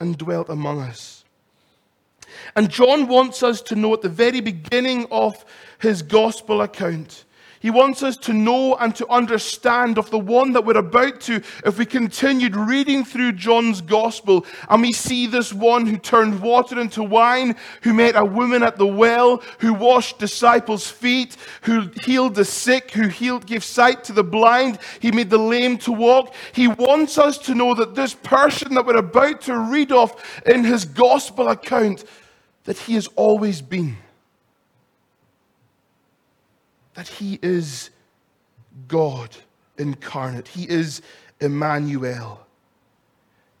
and 0.00 0.18
dwelt 0.18 0.48
among 0.48 0.80
us. 0.80 1.24
And 2.56 2.70
John 2.70 3.06
wants 3.06 3.42
us 3.42 3.60
to 3.62 3.74
know 3.74 3.94
at 3.94 4.02
the 4.02 4.08
very 4.08 4.40
beginning 4.40 5.06
of 5.10 5.44
his 5.78 6.02
gospel 6.02 6.62
account 6.62 7.24
he 7.60 7.68
wants 7.68 8.02
us 8.02 8.16
to 8.16 8.32
know 8.32 8.74
and 8.76 8.96
to 8.96 9.06
understand 9.08 9.98
of 9.98 10.10
the 10.10 10.18
one 10.18 10.54
that 10.54 10.64
we're 10.64 10.78
about 10.78 11.20
to, 11.22 11.42
if 11.66 11.76
we 11.76 11.84
continued 11.84 12.56
reading 12.56 13.04
through 13.04 13.32
John's 13.32 13.82
gospel 13.82 14.46
and 14.70 14.80
we 14.80 14.94
see 14.94 15.26
this 15.26 15.52
one 15.52 15.84
who 15.84 15.98
turned 15.98 16.40
water 16.40 16.80
into 16.80 17.02
wine, 17.02 17.54
who 17.82 17.92
met 17.92 18.16
a 18.16 18.24
woman 18.24 18.62
at 18.62 18.78
the 18.78 18.86
well, 18.86 19.42
who 19.58 19.74
washed 19.74 20.18
disciples' 20.18 20.90
feet, 20.90 21.36
who 21.60 21.90
healed 22.02 22.34
the 22.34 22.46
sick, 22.46 22.92
who 22.92 23.08
healed, 23.08 23.44
gave 23.44 23.62
sight 23.62 24.04
to 24.04 24.14
the 24.14 24.24
blind, 24.24 24.78
he 24.98 25.12
made 25.12 25.28
the 25.28 25.38
lame 25.38 25.76
to 25.78 25.92
walk. 25.92 26.34
He 26.52 26.66
wants 26.66 27.18
us 27.18 27.36
to 27.38 27.54
know 27.54 27.74
that 27.74 27.94
this 27.94 28.14
person 28.14 28.72
that 28.72 28.86
we're 28.86 28.96
about 28.96 29.42
to 29.42 29.58
read 29.58 29.92
of 29.92 30.14
in 30.46 30.64
his 30.64 30.86
gospel 30.86 31.48
account, 31.48 32.04
that 32.64 32.78
he 32.78 32.94
has 32.94 33.06
always 33.16 33.60
been 33.60 33.98
that 36.94 37.08
he 37.08 37.38
is 37.42 37.90
God 38.88 39.36
incarnate. 39.78 40.48
He 40.48 40.68
is 40.68 41.02
Emmanuel. 41.40 42.46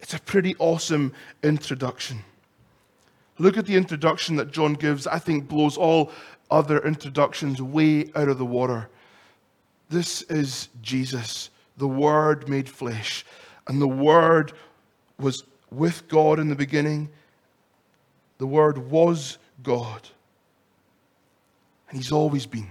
It's 0.00 0.14
a 0.14 0.20
pretty 0.20 0.56
awesome 0.58 1.12
introduction. 1.42 2.24
Look 3.38 3.56
at 3.56 3.66
the 3.66 3.76
introduction 3.76 4.36
that 4.36 4.50
John 4.50 4.74
gives, 4.74 5.06
I 5.06 5.18
think 5.18 5.48
blows 5.48 5.76
all 5.76 6.12
other 6.50 6.78
introductions 6.80 7.62
way 7.62 8.10
out 8.14 8.28
of 8.28 8.38
the 8.38 8.44
water. 8.44 8.88
This 9.88 10.22
is 10.22 10.68
Jesus, 10.82 11.50
the 11.76 11.88
Word 11.88 12.48
made 12.48 12.68
flesh. 12.68 13.24
And 13.66 13.80
the 13.80 13.88
Word 13.88 14.52
was 15.18 15.44
with 15.70 16.06
God 16.08 16.38
in 16.38 16.48
the 16.48 16.54
beginning. 16.54 17.08
The 18.38 18.46
Word 18.46 18.78
was 18.78 19.38
God. 19.62 20.08
And 21.88 21.96
He's 21.96 22.12
always 22.12 22.46
been. 22.46 22.70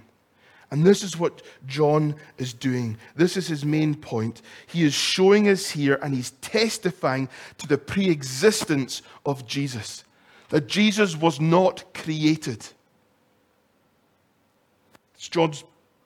And 0.71 0.85
this 0.85 1.03
is 1.03 1.17
what 1.17 1.41
John 1.65 2.15
is 2.37 2.53
doing. 2.53 2.97
This 3.15 3.37
is 3.37 3.47
his 3.47 3.65
main 3.65 3.95
point. 3.95 4.41
He 4.67 4.83
is 4.83 4.93
showing 4.93 5.47
us 5.47 5.69
here 5.69 5.99
and 6.03 6.13
he's 6.13 6.31
testifying 6.41 7.27
to 7.57 7.67
the 7.67 7.77
pre 7.77 8.09
existence 8.09 9.01
of 9.25 9.47
Jesus, 9.47 10.03
that 10.49 10.67
Jesus 10.67 11.17
was 11.17 11.39
not 11.39 11.93
created. 11.93 12.67
It's 15.15 15.27
John's 15.27 15.63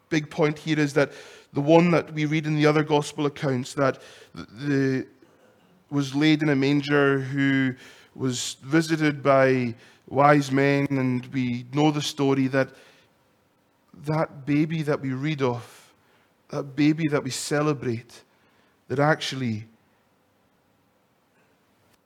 big 0.09 0.29
point 0.29 0.59
here 0.59 0.79
is 0.79 0.93
that 0.93 1.11
the 1.53 1.61
one 1.61 1.91
that 1.91 2.13
we 2.13 2.25
read 2.25 2.47
in 2.47 2.55
the 2.55 2.65
other 2.65 2.83
gospel 2.83 3.25
accounts 3.25 3.73
that 3.73 3.99
the, 4.33 5.05
was 5.91 6.15
laid 6.15 6.41
in 6.41 6.49
a 6.49 6.55
manger 6.55 7.19
who 7.19 7.75
was 8.15 8.57
visited 8.63 9.21
by 9.21 9.75
wise 10.07 10.51
men, 10.51 10.87
and 10.89 11.25
we 11.27 11.65
know 11.73 11.91
the 11.91 12.01
story 12.01 12.47
that 12.47 12.69
that 14.05 14.45
baby 14.45 14.81
that 14.83 15.01
we 15.01 15.13
read 15.13 15.41
of, 15.41 15.93
that 16.49 16.75
baby 16.75 17.07
that 17.07 17.23
we 17.23 17.29
celebrate, 17.29 18.23
that 18.87 18.99
actually, 18.99 19.65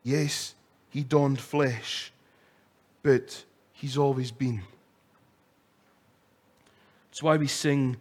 yes, 0.03 0.55
he 0.89 1.03
donned 1.03 1.39
flesh, 1.39 2.11
but 3.03 3.43
he's 3.73 3.97
always 3.97 4.31
been. 4.31 4.61
It's 7.11 7.23
why 7.23 7.37
we 7.37 7.47
sing 7.47 7.97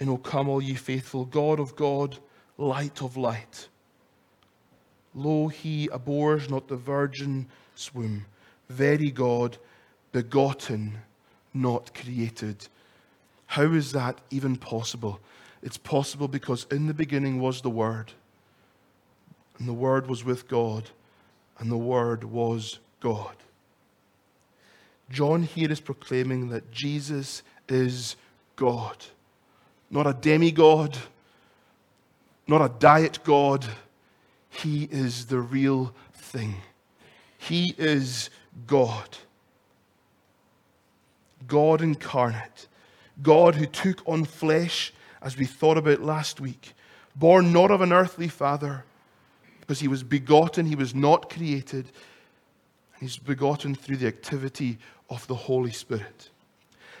And 0.00 0.10
O 0.10 0.16
come, 0.16 0.48
all 0.48 0.62
ye 0.62 0.74
faithful, 0.74 1.24
God 1.24 1.58
of 1.58 1.74
God, 1.74 2.18
light 2.56 3.02
of 3.02 3.16
light. 3.16 3.68
Lo, 5.14 5.48
he 5.48 5.88
abhors 5.92 6.48
not 6.48 6.68
the 6.68 6.76
virgin's 6.76 7.46
womb, 7.92 8.24
very 8.68 9.10
God, 9.10 9.58
begotten, 10.12 10.98
not 11.52 11.92
created. 11.94 12.68
How 13.48 13.72
is 13.72 13.92
that 13.92 14.20
even 14.30 14.56
possible? 14.56 15.20
It's 15.62 15.78
possible 15.78 16.28
because 16.28 16.66
in 16.70 16.86
the 16.86 16.94
beginning 16.94 17.40
was 17.40 17.62
the 17.62 17.70
Word, 17.70 18.12
and 19.58 19.66
the 19.66 19.72
Word 19.72 20.06
was 20.06 20.22
with 20.24 20.46
God, 20.48 20.90
and 21.58 21.70
the 21.70 21.76
Word 21.76 22.24
was 22.24 22.78
God. 23.00 23.34
John 25.10 25.42
here 25.42 25.72
is 25.72 25.80
proclaiming 25.80 26.50
that 26.50 26.70
Jesus 26.70 27.42
is 27.68 28.16
God, 28.54 29.06
not 29.90 30.06
a 30.06 30.12
demigod, 30.12 30.98
not 32.46 32.60
a 32.60 32.72
diet 32.78 33.18
God. 33.24 33.64
He 34.50 34.84
is 34.90 35.26
the 35.26 35.40
real 35.40 35.94
thing. 36.12 36.56
He 37.38 37.74
is 37.78 38.28
God. 38.66 39.16
God 41.46 41.80
incarnate. 41.80 42.66
God 43.22 43.54
who 43.56 43.66
took 43.66 44.06
on 44.06 44.24
flesh, 44.24 44.92
as 45.20 45.36
we 45.36 45.44
thought 45.44 45.78
about 45.78 46.02
last 46.02 46.40
week, 46.40 46.74
born 47.16 47.52
not 47.52 47.70
of 47.70 47.80
an 47.80 47.92
earthly 47.92 48.28
father, 48.28 48.84
because 49.60 49.80
he 49.80 49.88
was 49.88 50.02
begotten, 50.02 50.66
he 50.66 50.76
was 50.76 50.94
not 50.94 51.28
created, 51.30 51.86
and 51.86 53.00
he's 53.00 53.16
begotten 53.16 53.74
through 53.74 53.96
the 53.96 54.06
activity 54.06 54.78
of 55.10 55.26
the 55.26 55.34
Holy 55.34 55.72
Spirit. 55.72 56.30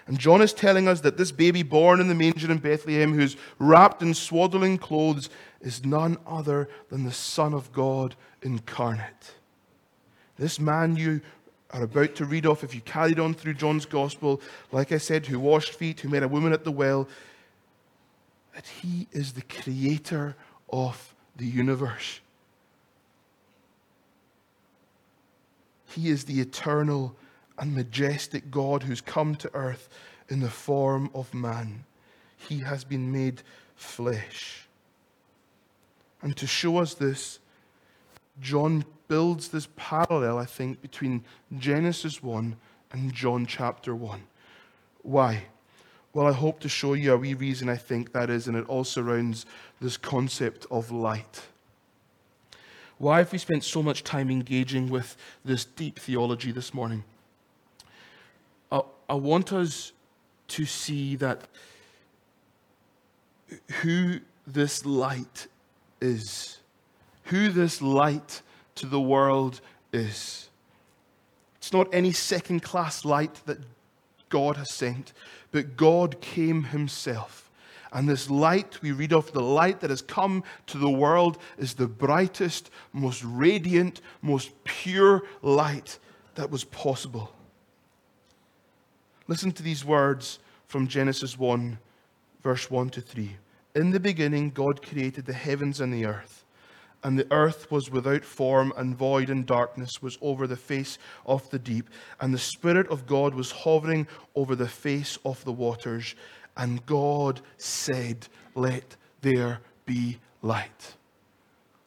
And 0.06 0.18
John 0.18 0.40
is 0.40 0.54
telling 0.54 0.88
us 0.88 1.02
that 1.02 1.18
this 1.18 1.30
baby 1.30 1.62
born 1.62 2.00
in 2.00 2.08
the 2.08 2.14
manger 2.14 2.50
in 2.50 2.58
Bethlehem, 2.58 3.12
who's 3.12 3.36
wrapped 3.58 4.02
in 4.02 4.14
swaddling 4.14 4.78
clothes, 4.78 5.28
is 5.60 5.84
none 5.84 6.16
other 6.26 6.68
than 6.88 7.04
the 7.04 7.12
Son 7.12 7.52
of 7.52 7.72
God 7.72 8.16
incarnate. 8.42 9.34
This 10.38 10.58
man 10.58 10.96
you 10.96 11.20
are 11.70 11.82
about 11.82 12.14
to 12.16 12.24
read 12.24 12.46
off, 12.46 12.64
if 12.64 12.74
you 12.74 12.80
carried 12.80 13.18
on 13.18 13.34
through 13.34 13.54
John's 13.54 13.86
gospel, 13.86 14.40
like 14.72 14.92
I 14.92 14.98
said, 14.98 15.26
who 15.26 15.38
washed 15.38 15.74
feet, 15.74 16.00
who 16.00 16.08
met 16.08 16.22
a 16.22 16.28
woman 16.28 16.52
at 16.52 16.64
the 16.64 16.72
well, 16.72 17.08
that 18.54 18.66
he 18.66 19.06
is 19.12 19.32
the 19.32 19.42
creator 19.42 20.34
of 20.70 21.14
the 21.36 21.46
universe. 21.46 22.20
He 25.94 26.08
is 26.08 26.24
the 26.24 26.40
eternal 26.40 27.14
and 27.58 27.74
majestic 27.74 28.50
God 28.50 28.82
who's 28.82 29.00
come 29.00 29.34
to 29.36 29.54
earth 29.54 29.88
in 30.28 30.40
the 30.40 30.50
form 30.50 31.10
of 31.14 31.32
man. 31.34 31.84
He 32.36 32.60
has 32.60 32.84
been 32.84 33.10
made 33.12 33.42
flesh. 33.74 34.68
And 36.22 36.36
to 36.36 36.46
show 36.46 36.78
us 36.78 36.94
this, 36.94 37.38
John 38.40 38.84
builds 39.08 39.48
this 39.48 39.68
parallel, 39.76 40.38
I 40.38 40.44
think, 40.44 40.80
between 40.80 41.24
Genesis 41.58 42.22
1 42.22 42.56
and 42.92 43.12
John 43.12 43.46
chapter 43.46 43.94
1. 43.94 44.22
Why? 45.02 45.44
Well, 46.12 46.26
I 46.26 46.32
hope 46.32 46.60
to 46.60 46.68
show 46.68 46.94
you 46.94 47.12
a 47.12 47.16
wee 47.16 47.34
reason 47.34 47.68
I 47.68 47.76
think 47.76 48.12
that 48.12 48.30
is, 48.30 48.48
and 48.48 48.56
it 48.56 48.66
all 48.68 48.84
surrounds 48.84 49.46
this 49.80 49.96
concept 49.96 50.66
of 50.70 50.90
light. 50.90 51.42
Why 52.98 53.18
have 53.18 53.32
we 53.32 53.38
spent 53.38 53.62
so 53.64 53.82
much 53.82 54.02
time 54.02 54.30
engaging 54.30 54.88
with 54.88 55.16
this 55.44 55.64
deep 55.64 55.98
theology 55.98 56.50
this 56.50 56.74
morning? 56.74 57.04
I, 58.72 58.82
I 59.08 59.14
want 59.14 59.52
us 59.52 59.92
to 60.48 60.64
see 60.64 61.14
that 61.16 61.42
who 63.82 64.20
this 64.46 64.84
light 64.84 65.46
is, 66.00 66.58
who 67.24 67.50
this 67.50 67.80
light 67.80 68.42
to 68.78 68.86
the 68.86 69.00
world 69.00 69.60
is. 69.92 70.48
It's 71.56 71.72
not 71.72 71.88
any 71.92 72.12
second 72.12 72.62
class 72.62 73.04
light 73.04 73.42
that 73.46 73.58
God 74.28 74.56
has 74.56 74.72
sent, 74.72 75.12
but 75.50 75.76
God 75.76 76.20
came 76.20 76.64
Himself. 76.64 77.50
And 77.92 78.08
this 78.08 78.28
light 78.28 78.80
we 78.82 78.92
read 78.92 79.12
of, 79.12 79.32
the 79.32 79.40
light 79.42 79.80
that 79.80 79.90
has 79.90 80.02
come 80.02 80.44
to 80.66 80.78
the 80.78 80.90
world, 80.90 81.38
is 81.56 81.74
the 81.74 81.86
brightest, 81.86 82.70
most 82.92 83.24
radiant, 83.24 84.02
most 84.20 84.52
pure 84.64 85.22
light 85.42 85.98
that 86.34 86.50
was 86.50 86.64
possible. 86.64 87.32
Listen 89.26 89.52
to 89.52 89.62
these 89.62 89.84
words 89.84 90.38
from 90.66 90.86
Genesis 90.86 91.38
1, 91.38 91.78
verse 92.42 92.70
1 92.70 92.90
to 92.90 93.00
3. 93.00 93.36
In 93.74 93.90
the 93.90 94.00
beginning, 94.00 94.50
God 94.50 94.82
created 94.82 95.26
the 95.26 95.32
heavens 95.32 95.80
and 95.80 95.92
the 95.92 96.06
earth. 96.06 96.37
And 97.04 97.18
the 97.18 97.30
earth 97.30 97.70
was 97.70 97.90
without 97.90 98.24
form 98.24 98.72
and 98.76 98.96
void, 98.96 99.30
and 99.30 99.46
darkness 99.46 100.02
was 100.02 100.18
over 100.20 100.46
the 100.46 100.56
face 100.56 100.98
of 101.24 101.48
the 101.50 101.58
deep. 101.58 101.88
And 102.20 102.34
the 102.34 102.38
Spirit 102.38 102.88
of 102.88 103.06
God 103.06 103.34
was 103.34 103.52
hovering 103.52 104.08
over 104.34 104.56
the 104.56 104.68
face 104.68 105.18
of 105.24 105.44
the 105.44 105.52
waters. 105.52 106.14
And 106.56 106.84
God 106.86 107.40
said, 107.56 108.26
Let 108.54 108.96
there 109.20 109.60
be 109.86 110.18
light. 110.42 110.96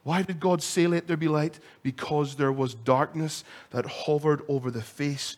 Why 0.03 0.23
did 0.23 0.39
God 0.39 0.63
say, 0.63 0.87
Let 0.87 1.07
there 1.07 1.17
be 1.17 1.27
light? 1.27 1.59
Because 1.83 2.35
there 2.35 2.51
was 2.53 2.73
darkness 2.73 3.43
that 3.71 3.85
hovered 3.85 4.43
over 4.47 4.71
the 4.71 4.81
face 4.81 5.35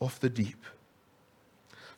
of 0.00 0.20
the 0.20 0.28
deep. 0.28 0.62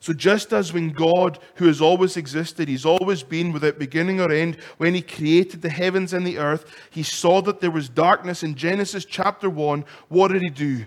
So, 0.05 0.13
just 0.13 0.53
as 0.53 0.71
when 0.71 0.89
God, 0.89 1.39
who 1.55 1.65
has 1.65 1.81
always 1.81 2.15
existed, 2.15 2.67
He's 2.67 2.85
always 2.85 3.23
been 3.23 3.51
without 3.51 3.79
beginning 3.79 4.21
or 4.21 4.31
end, 4.31 4.57
when 4.77 4.93
He 4.93 5.01
created 5.01 5.63
the 5.63 5.69
heavens 5.71 6.13
and 6.13 6.27
the 6.27 6.37
earth, 6.37 6.71
He 6.91 7.01
saw 7.01 7.41
that 7.41 7.59
there 7.59 7.71
was 7.71 7.89
darkness 7.89 8.43
in 8.43 8.53
Genesis 8.53 9.03
chapter 9.03 9.49
1. 9.49 9.83
What 10.09 10.27
did 10.27 10.43
He 10.43 10.51
do? 10.51 10.85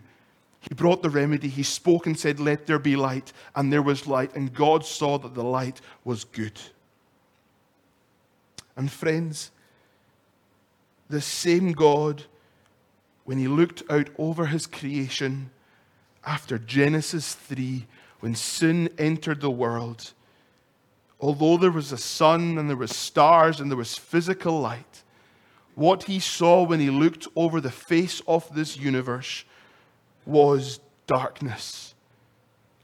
He 0.60 0.72
brought 0.72 1.02
the 1.02 1.10
remedy. 1.10 1.48
He 1.48 1.64
spoke 1.64 2.06
and 2.06 2.16
said, 2.16 2.38
Let 2.38 2.66
there 2.66 2.78
be 2.78 2.94
light. 2.94 3.32
And 3.56 3.72
there 3.72 3.82
was 3.82 4.06
light. 4.06 4.36
And 4.36 4.54
God 4.54 4.86
saw 4.86 5.18
that 5.18 5.34
the 5.34 5.42
light 5.42 5.80
was 6.04 6.22
good. 6.22 6.60
And 8.76 8.88
friends, 8.88 9.50
the 11.10 11.20
same 11.20 11.72
God, 11.72 12.22
when 13.24 13.38
He 13.38 13.48
looked 13.48 13.82
out 13.90 14.10
over 14.16 14.46
His 14.46 14.68
creation 14.68 15.50
after 16.24 16.56
Genesis 16.56 17.34
3, 17.34 17.84
when 18.20 18.34
sin 18.34 18.88
entered 18.98 19.40
the 19.40 19.50
world, 19.50 20.12
although 21.20 21.56
there 21.56 21.70
was 21.70 21.92
a 21.92 21.98
sun 21.98 22.58
and 22.58 22.68
there 22.68 22.76
was 22.76 22.94
stars 22.94 23.60
and 23.60 23.70
there 23.70 23.76
was 23.76 23.96
physical 23.96 24.60
light, 24.60 25.02
what 25.74 26.04
he 26.04 26.18
saw 26.18 26.62
when 26.64 26.80
he 26.80 26.90
looked 26.90 27.28
over 27.36 27.60
the 27.60 27.70
face 27.70 28.20
of 28.26 28.52
this 28.54 28.76
universe 28.76 29.44
was 30.26 30.80
darkness. 31.06 31.94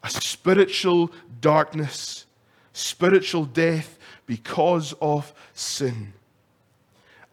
A 0.03 0.11
spiritual 0.11 1.11
darkness, 1.41 2.27
spiritual 2.73 3.47
death 3.47 3.99
because 4.27 4.95
of 5.01 5.33
sin. 5.55 6.13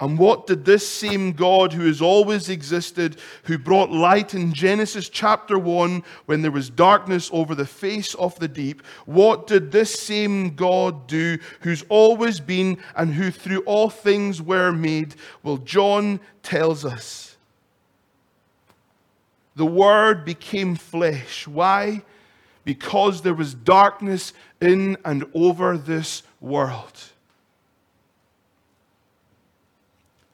And 0.02 0.18
what 0.18 0.48
did 0.48 0.66
this 0.66 0.88
same 0.88 1.32
God 1.32 1.74
who 1.74 1.86
has 1.86 2.02
always 2.02 2.50
existed, 2.50 3.18
who 3.44 3.60
brought 3.60 3.92
light 3.92 4.34
in 4.34 4.52
Genesis 4.52 5.08
chapter 5.08 5.60
1 5.60 6.04
when 6.26 6.42
there 6.42 6.50
was 6.50 6.72
darkness 6.72 7.30
over 7.32 7.54
the 7.54 7.68
face 7.68 8.16
of 8.16 8.38
the 8.40 8.48
deep, 8.48 8.82
what 9.06 9.46
did 9.46 9.72
this 9.72 9.98
same 9.98 10.56
God 10.56 11.06
do 11.06 11.38
who's 11.60 11.86
always 11.88 12.40
been 12.40 12.80
and 12.96 13.14
who 13.14 13.30
through 13.30 13.62
all 13.62 13.92
things 13.92 14.42
were 14.42 14.72
made? 14.72 15.14
Well, 15.44 15.58
John 15.58 16.20
tells 16.42 16.84
us. 16.84 17.38
The 19.56 19.68
Word 19.68 20.26
became 20.26 20.76
flesh. 20.78 21.48
Why? 21.48 22.02
Because 22.66 23.22
there 23.22 23.36
was 23.36 23.54
darkness 23.54 24.34
in 24.60 24.98
and 25.06 25.26
over 25.36 25.78
this 25.78 26.24
world. 26.40 27.12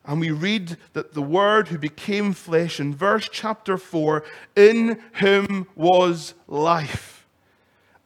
And 0.08 0.22
we 0.22 0.32
read 0.32 0.78
that 0.94 1.14
the 1.14 1.22
Word 1.22 1.68
who 1.68 1.78
became 1.78 2.32
flesh 2.32 2.80
in 2.80 2.96
verse 2.96 3.28
chapter 3.30 3.78
4 3.78 4.24
in 4.56 5.02
him 5.14 5.68
was 5.76 6.34
life. 6.48 7.28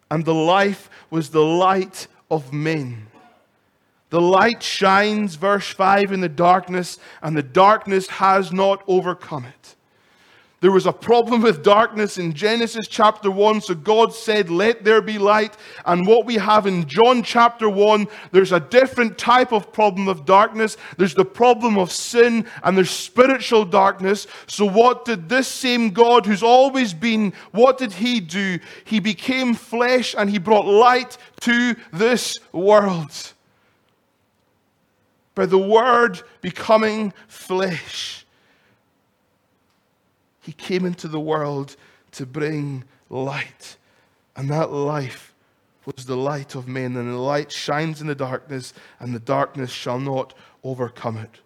And 0.10 0.26
the 0.26 0.34
life 0.34 0.90
was 1.12 1.30
the 1.30 1.46
light 1.46 2.08
of 2.30 2.52
men. 2.52 3.08
The 4.10 4.20
light 4.20 4.64
shines, 4.64 5.36
verse 5.36 5.70
5, 5.70 6.12
in 6.12 6.22
the 6.22 6.28
darkness, 6.28 6.98
and 7.22 7.38
the 7.38 7.44
darkness 7.44 8.08
has 8.08 8.52
not 8.52 8.84
overcome 8.88 9.46
it. 9.46 9.76
There 10.62 10.72
was 10.72 10.86
a 10.86 10.94
problem 10.94 11.42
with 11.42 11.64
darkness 11.64 12.20
in 12.20 12.34
Genesis 12.34 12.88
chapter 12.88 13.32
1, 13.32 13.62
so 13.62 13.74
God 13.74 14.14
said, 14.14 14.52
Let 14.52 14.84
there 14.84 15.02
be 15.02 15.18
light. 15.18 15.58
And 15.88 16.06
what 16.06 16.28
we 16.28 16.36
have 16.36 16.68
in 16.68 16.88
John 16.88 17.24
chapter 17.24 17.68
1, 17.68 18.08
there's 18.32 18.52
a 18.52 18.60
different 18.60 19.18
type 19.18 19.52
of 19.52 19.74
problem 19.74 20.08
of 20.08 20.24
darkness. 20.24 20.78
There's 20.98 21.16
the 21.16 21.26
problem 21.26 21.80
of 21.80 21.92
sin, 21.92 22.46
and 22.64 22.78
there's 22.78 22.92
spiritual 22.92 23.66
darkness. 23.66 24.28
So, 24.46 24.68
what 24.68 25.04
did 25.04 25.28
this 25.28 25.48
same 25.48 25.90
God 25.90 26.28
who's 26.28 26.44
always 26.44 26.94
been, 26.94 27.34
what 27.54 27.80
did 27.80 27.94
he 27.94 28.20
do? 28.20 28.60
He 28.86 29.00
became 29.00 29.56
flesh 29.56 30.14
and 30.16 30.30
he 30.30 30.38
brought 30.38 30.68
light 30.68 31.18
to 31.40 31.76
this 31.92 32.38
world. 32.52 33.34
By 35.34 35.48
the 35.48 35.58
Word 35.58 36.22
becoming 36.42 37.14
flesh. 37.28 38.21
He 40.42 40.52
came 40.52 40.86
into 40.86 41.08
the 41.08 41.20
world 41.20 41.76
to 42.14 42.26
bring 42.26 42.84
light. 43.10 43.78
And 44.36 44.50
that 44.50 44.72
life 44.72 45.34
was 45.86 46.06
the 46.06 46.18
light 46.18 46.56
of 46.56 46.68
men. 46.68 46.96
And 46.98 47.12
the 47.12 47.18
light 47.18 47.52
shines 47.52 48.02
in 48.02 48.08
the 48.08 48.16
darkness, 48.16 48.74
and 49.00 49.14
the 49.14 49.20
darkness 49.20 49.72
shall 49.72 50.00
not 50.00 50.34
overcome 50.64 51.18
it. 51.18 51.40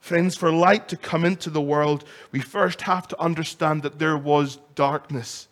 Friends, 0.00 0.36
for 0.36 0.50
light 0.50 0.88
to 0.88 0.96
come 0.96 1.24
into 1.24 1.48
the 1.48 1.60
world, 1.60 2.04
we 2.32 2.40
first 2.40 2.80
have 2.82 3.06
to 3.08 3.20
understand 3.20 3.84
that 3.84 4.00
there 4.00 4.18
was 4.18 4.58
darkness. 4.74 5.46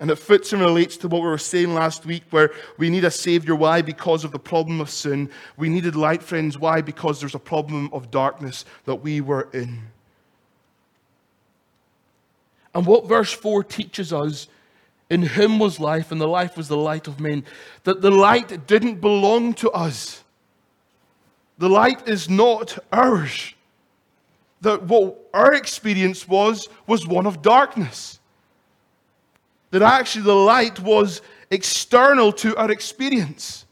And 0.00 0.10
it 0.10 0.16
fits 0.16 0.52
and 0.52 0.60
relates 0.60 0.96
to 0.98 1.08
what 1.08 1.22
we 1.22 1.28
were 1.28 1.38
saying 1.38 1.72
last 1.72 2.04
week, 2.04 2.24
where 2.30 2.52
we 2.76 2.90
need 2.90 3.04
a 3.04 3.10
Savior. 3.10 3.54
Why? 3.54 3.82
Because 3.82 4.24
of 4.24 4.32
the 4.32 4.38
problem 4.38 4.80
of 4.80 4.90
sin. 4.90 5.30
We 5.56 5.68
needed 5.68 5.94
light, 5.94 6.22
friends. 6.22 6.58
Why? 6.58 6.80
Because 6.82 7.20
there's 7.20 7.36
a 7.36 7.38
problem 7.38 7.88
of 7.92 8.10
darkness 8.10 8.64
that 8.84 8.96
we 8.96 9.20
were 9.20 9.48
in. 9.54 9.84
And 12.76 12.84
what 12.84 13.08
verse 13.08 13.32
4 13.32 13.64
teaches 13.64 14.12
us 14.12 14.48
in 15.08 15.22
him 15.22 15.58
was 15.58 15.80
life, 15.80 16.12
and 16.12 16.20
the 16.20 16.28
life 16.28 16.58
was 16.58 16.68
the 16.68 16.76
light 16.76 17.08
of 17.08 17.20
men, 17.20 17.42
that 17.84 18.02
the 18.02 18.10
light 18.10 18.66
didn't 18.66 19.00
belong 19.00 19.54
to 19.54 19.70
us. 19.70 20.22
The 21.56 21.70
light 21.70 22.06
is 22.06 22.28
not 22.28 22.78
ours. 22.92 23.54
That 24.60 24.82
what 24.82 25.16
our 25.32 25.54
experience 25.54 26.28
was, 26.28 26.68
was 26.86 27.06
one 27.06 27.24
of 27.24 27.40
darkness. 27.40 28.20
That 29.70 29.80
actually 29.80 30.24
the 30.24 30.34
light 30.34 30.78
was 30.78 31.22
external 31.50 32.30
to 32.32 32.54
our 32.56 32.70
experience. 32.70 33.64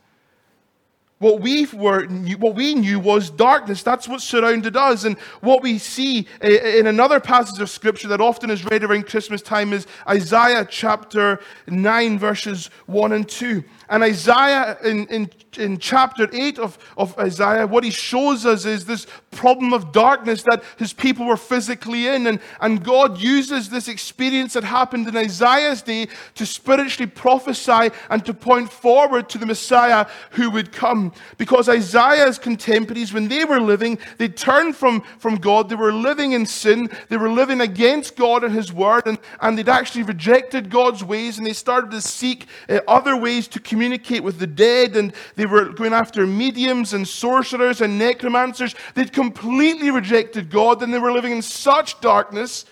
What 1.18 1.40
we, 1.40 1.66
were, 1.66 2.06
what 2.06 2.56
we 2.56 2.74
knew 2.74 2.98
was 2.98 3.30
darkness. 3.30 3.84
That's 3.84 4.08
what 4.08 4.20
surrounded 4.20 4.76
us. 4.76 5.04
And 5.04 5.16
what 5.40 5.62
we 5.62 5.78
see 5.78 6.26
in 6.42 6.88
another 6.88 7.20
passage 7.20 7.60
of 7.60 7.70
Scripture 7.70 8.08
that 8.08 8.20
often 8.20 8.50
is 8.50 8.64
read 8.64 8.82
around 8.82 9.06
Christmas 9.06 9.40
time 9.40 9.72
is 9.72 9.86
Isaiah 10.08 10.66
chapter 10.68 11.40
9, 11.68 12.18
verses 12.18 12.68
1 12.86 13.12
and 13.12 13.28
2. 13.28 13.62
And 13.88 14.02
Isaiah, 14.02 14.76
in, 14.84 15.06
in, 15.06 15.30
in 15.56 15.78
chapter 15.78 16.28
8 16.32 16.58
of, 16.58 16.78
of 16.96 17.16
Isaiah, 17.16 17.66
what 17.66 17.84
he 17.84 17.90
shows 17.90 18.44
us 18.44 18.64
is 18.64 18.84
this 18.84 19.06
problem 19.34 19.72
of 19.72 19.92
darkness 19.92 20.42
that 20.44 20.62
his 20.78 20.92
people 20.92 21.26
were 21.26 21.36
physically 21.36 22.06
in. 22.06 22.26
And, 22.26 22.40
and 22.60 22.84
God 22.84 23.18
uses 23.18 23.68
this 23.68 23.88
experience 23.88 24.54
that 24.54 24.64
happened 24.64 25.08
in 25.08 25.16
Isaiah's 25.16 25.82
day 25.82 26.08
to 26.36 26.46
spiritually 26.46 27.10
prophesy 27.10 27.90
and 28.10 28.24
to 28.24 28.32
point 28.32 28.70
forward 28.70 29.28
to 29.30 29.38
the 29.38 29.46
Messiah 29.46 30.06
who 30.30 30.50
would 30.50 30.72
come. 30.72 30.84
come 30.84 31.12
because 31.38 31.68
Isaiah's 31.68 32.38
contemporaries, 32.38 33.12
when 33.12 33.28
they 33.28 33.44
were 33.44 33.60
living, 33.60 33.98
they 34.18 34.28
turned 34.28 34.76
from, 34.76 35.02
from 35.18 35.36
God. 35.36 35.68
They 35.68 35.74
were 35.74 35.92
living 35.92 36.32
in 36.32 36.46
sin. 36.46 36.90
They 37.08 37.16
were 37.16 37.30
living 37.30 37.60
against 37.60 38.16
God 38.16 38.44
and 38.44 38.54
His 38.54 38.72
Word, 38.72 39.06
and, 39.06 39.18
and 39.40 39.56
they'd 39.56 39.68
actually 39.68 40.04
rejected 40.04 40.70
God's 40.70 41.02
ways, 41.02 41.38
and 41.38 41.46
they 41.46 41.54
started 41.54 41.90
to 41.90 42.00
seek 42.00 42.46
uh, 42.68 42.80
other 42.86 43.16
ways 43.16 43.48
to 43.48 43.60
communicate 43.60 44.22
with 44.22 44.38
the 44.38 44.46
dead, 44.46 44.96
and 44.96 45.12
they 45.36 45.46
were 45.46 45.70
going 45.70 45.92
after 45.92 46.26
mediums 46.26 46.92
and 46.92 47.08
sorcerers 47.08 47.80
and 47.80 47.98
necromancers. 47.98 48.74
They'd 48.94 49.12
completely 49.30 49.90
rejected 49.90 50.50
God, 50.50 50.80
then 50.80 50.90
they 50.90 50.98
were 50.98 51.12
living 51.12 51.32
in 51.32 51.42
such 51.42 52.00
darkness, 52.00 52.64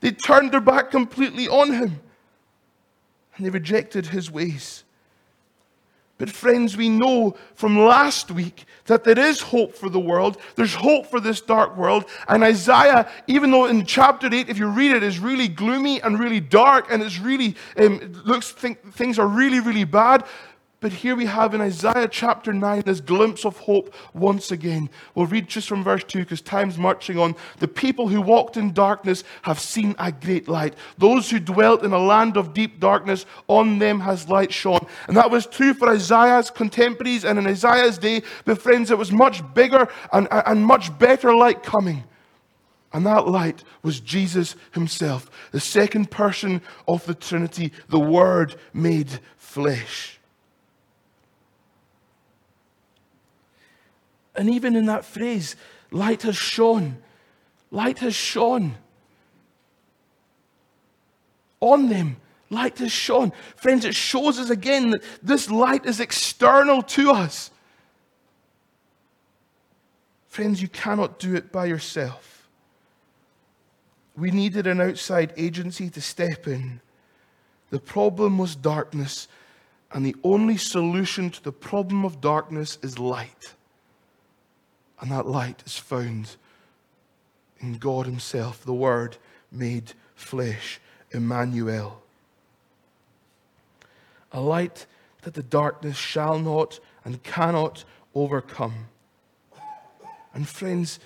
they 0.00 0.10
turned 0.10 0.52
their 0.52 0.60
back 0.60 0.90
completely 0.90 1.48
on 1.48 1.72
Him, 1.72 2.00
and 3.36 3.46
they 3.46 3.50
rejected 3.50 4.06
His 4.06 4.30
ways. 4.30 4.84
But, 6.18 6.30
friends, 6.30 6.76
we 6.76 6.88
know 6.88 7.34
from 7.56 7.76
last 7.78 8.30
week 8.30 8.66
that 8.86 9.02
there 9.02 9.18
is 9.18 9.40
hope 9.40 9.74
for 9.74 9.88
the 9.88 9.98
world. 9.98 10.38
There's 10.54 10.74
hope 10.74 11.06
for 11.06 11.18
this 11.18 11.40
dark 11.40 11.76
world. 11.76 12.04
And 12.28 12.44
Isaiah, 12.44 13.10
even 13.26 13.50
though 13.50 13.66
in 13.66 13.84
chapter 13.84 14.32
8, 14.32 14.48
if 14.48 14.56
you 14.56 14.68
read 14.68 14.92
it, 14.92 15.02
is 15.02 15.18
really 15.18 15.48
gloomy 15.48 16.00
and 16.00 16.20
really 16.20 16.38
dark 16.38 16.92
and 16.92 17.02
it's 17.02 17.18
really, 17.18 17.56
um, 17.76 18.22
looks, 18.24 18.52
think, 18.52 18.94
things 18.94 19.18
are 19.18 19.26
really, 19.26 19.58
really 19.58 19.82
bad. 19.82 20.24
But 20.82 20.92
here 20.92 21.14
we 21.14 21.26
have 21.26 21.54
in 21.54 21.60
Isaiah 21.60 22.08
chapter 22.08 22.52
9 22.52 22.82
this 22.84 23.00
glimpse 23.00 23.44
of 23.44 23.56
hope 23.56 23.94
once 24.14 24.50
again. 24.50 24.90
We'll 25.14 25.26
read 25.26 25.46
just 25.46 25.68
from 25.68 25.84
verse 25.84 26.02
2 26.02 26.18
because 26.18 26.40
time's 26.40 26.76
marching 26.76 27.18
on. 27.18 27.36
The 27.60 27.68
people 27.68 28.08
who 28.08 28.20
walked 28.20 28.56
in 28.56 28.72
darkness 28.72 29.22
have 29.42 29.60
seen 29.60 29.94
a 30.00 30.10
great 30.10 30.48
light. 30.48 30.74
Those 30.98 31.30
who 31.30 31.38
dwelt 31.38 31.84
in 31.84 31.92
a 31.92 31.98
land 32.00 32.36
of 32.36 32.52
deep 32.52 32.80
darkness, 32.80 33.26
on 33.46 33.78
them 33.78 34.00
has 34.00 34.28
light 34.28 34.52
shone. 34.52 34.84
And 35.06 35.16
that 35.16 35.30
was 35.30 35.46
true 35.46 35.72
for 35.72 35.88
Isaiah's 35.88 36.50
contemporaries 36.50 37.24
and 37.24 37.38
in 37.38 37.46
Isaiah's 37.46 37.96
day. 37.96 38.22
But 38.44 38.60
friends, 38.60 38.90
it 38.90 38.98
was 38.98 39.12
much 39.12 39.40
bigger 39.54 39.86
and, 40.12 40.26
and 40.30 40.66
much 40.66 40.98
better 40.98 41.32
light 41.32 41.62
coming. 41.62 42.02
And 42.92 43.06
that 43.06 43.28
light 43.28 43.62
was 43.84 44.00
Jesus 44.00 44.56
himself, 44.72 45.30
the 45.52 45.60
second 45.60 46.10
person 46.10 46.60
of 46.88 47.06
the 47.06 47.14
Trinity, 47.14 47.72
the 47.88 48.00
Word 48.00 48.56
made 48.74 49.20
flesh. 49.36 50.11
And 54.34 54.48
even 54.48 54.76
in 54.76 54.86
that 54.86 55.04
phrase, 55.04 55.56
light 55.90 56.22
has 56.22 56.36
shone. 56.36 56.98
Light 57.70 57.98
has 57.98 58.14
shone. 58.14 58.76
On 61.60 61.88
them, 61.88 62.16
light 62.50 62.78
has 62.78 62.90
shone. 62.92 63.32
Friends, 63.56 63.84
it 63.84 63.94
shows 63.94 64.38
us 64.38 64.50
again 64.50 64.90
that 64.90 65.02
this 65.22 65.50
light 65.50 65.86
is 65.86 66.00
external 66.00 66.82
to 66.82 67.10
us. 67.10 67.50
Friends, 70.28 70.60
you 70.62 70.68
cannot 70.68 71.18
do 71.18 71.34
it 71.34 71.52
by 71.52 71.66
yourself. 71.66 72.48
We 74.16 74.30
needed 74.30 74.66
an 74.66 74.80
outside 74.80 75.32
agency 75.36 75.88
to 75.90 76.00
step 76.00 76.46
in. 76.46 76.80
The 77.70 77.78
problem 77.78 78.38
was 78.38 78.56
darkness, 78.56 79.28
and 79.92 80.04
the 80.04 80.16
only 80.24 80.56
solution 80.56 81.30
to 81.30 81.42
the 81.42 81.52
problem 81.52 82.04
of 82.04 82.20
darkness 82.20 82.78
is 82.82 82.98
light. 82.98 83.54
And 85.02 85.10
that 85.10 85.26
light 85.26 85.64
is 85.66 85.76
found 85.76 86.36
in 87.58 87.74
God 87.74 88.06
Himself, 88.06 88.64
the 88.64 88.72
Word 88.72 89.16
made 89.50 89.92
flesh, 90.14 90.80
Emmanuel. 91.10 92.00
A 94.30 94.40
light 94.40 94.86
that 95.22 95.34
the 95.34 95.42
darkness 95.42 95.96
shall 95.96 96.38
not 96.38 96.78
and 97.04 97.22
cannot 97.24 97.84
overcome. 98.14 98.86
And 100.32 100.48
friends, 100.48 101.00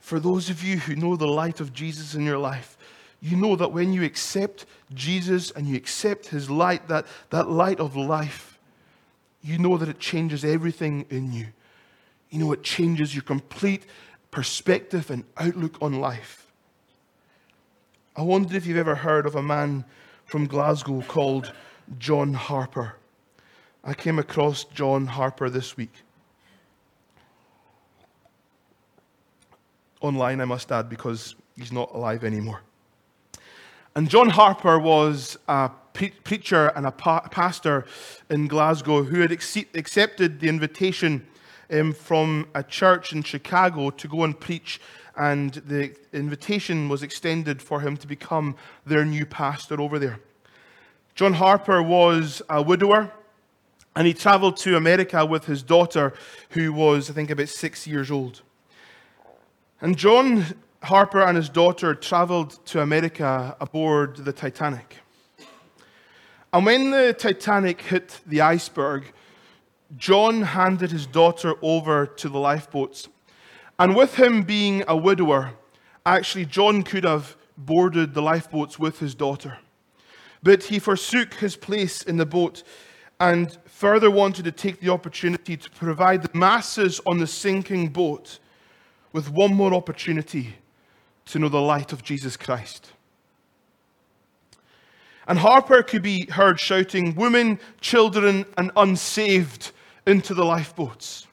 for 0.00 0.20
those 0.20 0.50
of 0.50 0.62
you 0.62 0.76
who 0.76 0.94
know 0.94 1.16
the 1.16 1.26
light 1.26 1.60
of 1.60 1.72
Jesus 1.72 2.14
in 2.14 2.24
your 2.24 2.38
life, 2.38 2.76
you 3.22 3.38
know 3.38 3.56
that 3.56 3.72
when 3.72 3.94
you 3.94 4.04
accept 4.04 4.66
Jesus 4.92 5.50
and 5.50 5.66
you 5.66 5.76
accept 5.76 6.28
his 6.28 6.50
light, 6.50 6.88
that, 6.88 7.06
that 7.30 7.48
light 7.48 7.80
of 7.80 7.96
life, 7.96 8.58
you 9.42 9.58
know 9.58 9.78
that 9.78 9.88
it 9.88 9.98
changes 9.98 10.44
everything 10.44 11.06
in 11.08 11.32
you 11.32 11.46
you 12.30 12.38
know, 12.38 12.52
it 12.52 12.62
changes 12.62 13.14
your 13.14 13.22
complete 13.22 13.86
perspective 14.30 15.10
and 15.10 15.24
outlook 15.36 15.76
on 15.80 16.00
life. 16.00 16.50
I 18.16 18.22
wonder 18.22 18.56
if 18.56 18.66
you've 18.66 18.76
ever 18.76 18.94
heard 18.94 19.26
of 19.26 19.34
a 19.34 19.42
man 19.42 19.84
from 20.24 20.46
Glasgow 20.46 21.02
called 21.02 21.52
John 21.98 22.34
Harper. 22.34 22.96
I 23.82 23.94
came 23.94 24.18
across 24.18 24.64
John 24.64 25.06
Harper 25.06 25.50
this 25.50 25.76
week. 25.76 25.92
Online, 30.00 30.40
I 30.40 30.44
must 30.44 30.70
add, 30.72 30.88
because 30.88 31.34
he's 31.56 31.72
not 31.72 31.94
alive 31.94 32.24
anymore. 32.24 32.62
And 33.96 34.08
John 34.08 34.28
Harper 34.30 34.78
was 34.78 35.38
a 35.46 35.70
pre- 35.92 36.10
preacher 36.10 36.68
and 36.68 36.86
a 36.86 36.90
pa- 36.90 37.28
pastor 37.28 37.84
in 38.28 38.48
Glasgow 38.48 39.04
who 39.04 39.20
had 39.20 39.30
accepted 39.30 40.40
the 40.40 40.48
invitation 40.48 41.26
um, 41.70 41.92
from 41.92 42.48
a 42.54 42.62
church 42.62 43.12
in 43.12 43.22
Chicago 43.22 43.90
to 43.90 44.08
go 44.08 44.24
and 44.24 44.38
preach, 44.38 44.80
and 45.16 45.54
the 45.54 45.94
invitation 46.12 46.88
was 46.88 47.02
extended 47.02 47.62
for 47.62 47.80
him 47.80 47.96
to 47.96 48.06
become 48.06 48.56
their 48.84 49.04
new 49.04 49.24
pastor 49.24 49.80
over 49.80 49.98
there. 49.98 50.18
John 51.14 51.34
Harper 51.34 51.82
was 51.82 52.42
a 52.48 52.60
widower, 52.60 53.12
and 53.94 54.06
he 54.06 54.14
traveled 54.14 54.56
to 54.58 54.76
America 54.76 55.24
with 55.24 55.44
his 55.46 55.62
daughter, 55.62 56.12
who 56.50 56.72
was, 56.72 57.08
I 57.08 57.12
think, 57.12 57.30
about 57.30 57.48
six 57.48 57.86
years 57.86 58.10
old. 58.10 58.42
And 59.80 59.96
John 59.96 60.44
Harper 60.82 61.22
and 61.22 61.36
his 61.36 61.48
daughter 61.48 61.94
traveled 61.94 62.64
to 62.66 62.80
America 62.80 63.56
aboard 63.60 64.16
the 64.16 64.32
Titanic. 64.32 64.98
And 66.52 66.66
when 66.66 66.90
the 66.90 67.12
Titanic 67.12 67.80
hit 67.80 68.20
the 68.26 68.40
iceberg, 68.40 69.12
John 69.96 70.42
handed 70.42 70.90
his 70.90 71.06
daughter 71.06 71.54
over 71.62 72.06
to 72.06 72.28
the 72.28 72.38
lifeboats. 72.38 73.08
And 73.78 73.94
with 73.96 74.16
him 74.16 74.42
being 74.42 74.84
a 74.88 74.96
widower, 74.96 75.52
actually, 76.06 76.46
John 76.46 76.82
could 76.82 77.04
have 77.04 77.36
boarded 77.56 78.14
the 78.14 78.22
lifeboats 78.22 78.78
with 78.78 78.98
his 78.98 79.14
daughter. 79.14 79.58
But 80.42 80.64
he 80.64 80.78
forsook 80.78 81.34
his 81.34 81.56
place 81.56 82.02
in 82.02 82.16
the 82.16 82.26
boat 82.26 82.62
and 83.20 83.56
further 83.64 84.10
wanted 84.10 84.44
to 84.44 84.52
take 84.52 84.80
the 84.80 84.90
opportunity 84.90 85.56
to 85.56 85.70
provide 85.70 86.22
the 86.22 86.36
masses 86.36 87.00
on 87.06 87.18
the 87.18 87.26
sinking 87.26 87.88
boat 87.88 88.38
with 89.12 89.30
one 89.30 89.54
more 89.54 89.72
opportunity 89.72 90.56
to 91.26 91.38
know 91.38 91.48
the 91.48 91.60
light 91.60 91.92
of 91.92 92.02
Jesus 92.02 92.36
Christ. 92.36 92.92
And 95.26 95.38
Harper 95.38 95.82
could 95.82 96.02
be 96.02 96.26
heard 96.26 96.60
shouting, 96.60 97.14
Women, 97.14 97.58
children, 97.80 98.44
and 98.58 98.70
unsaved 98.76 99.72
into 100.06 100.34
the 100.34 100.44
lifeboats. 100.44 101.26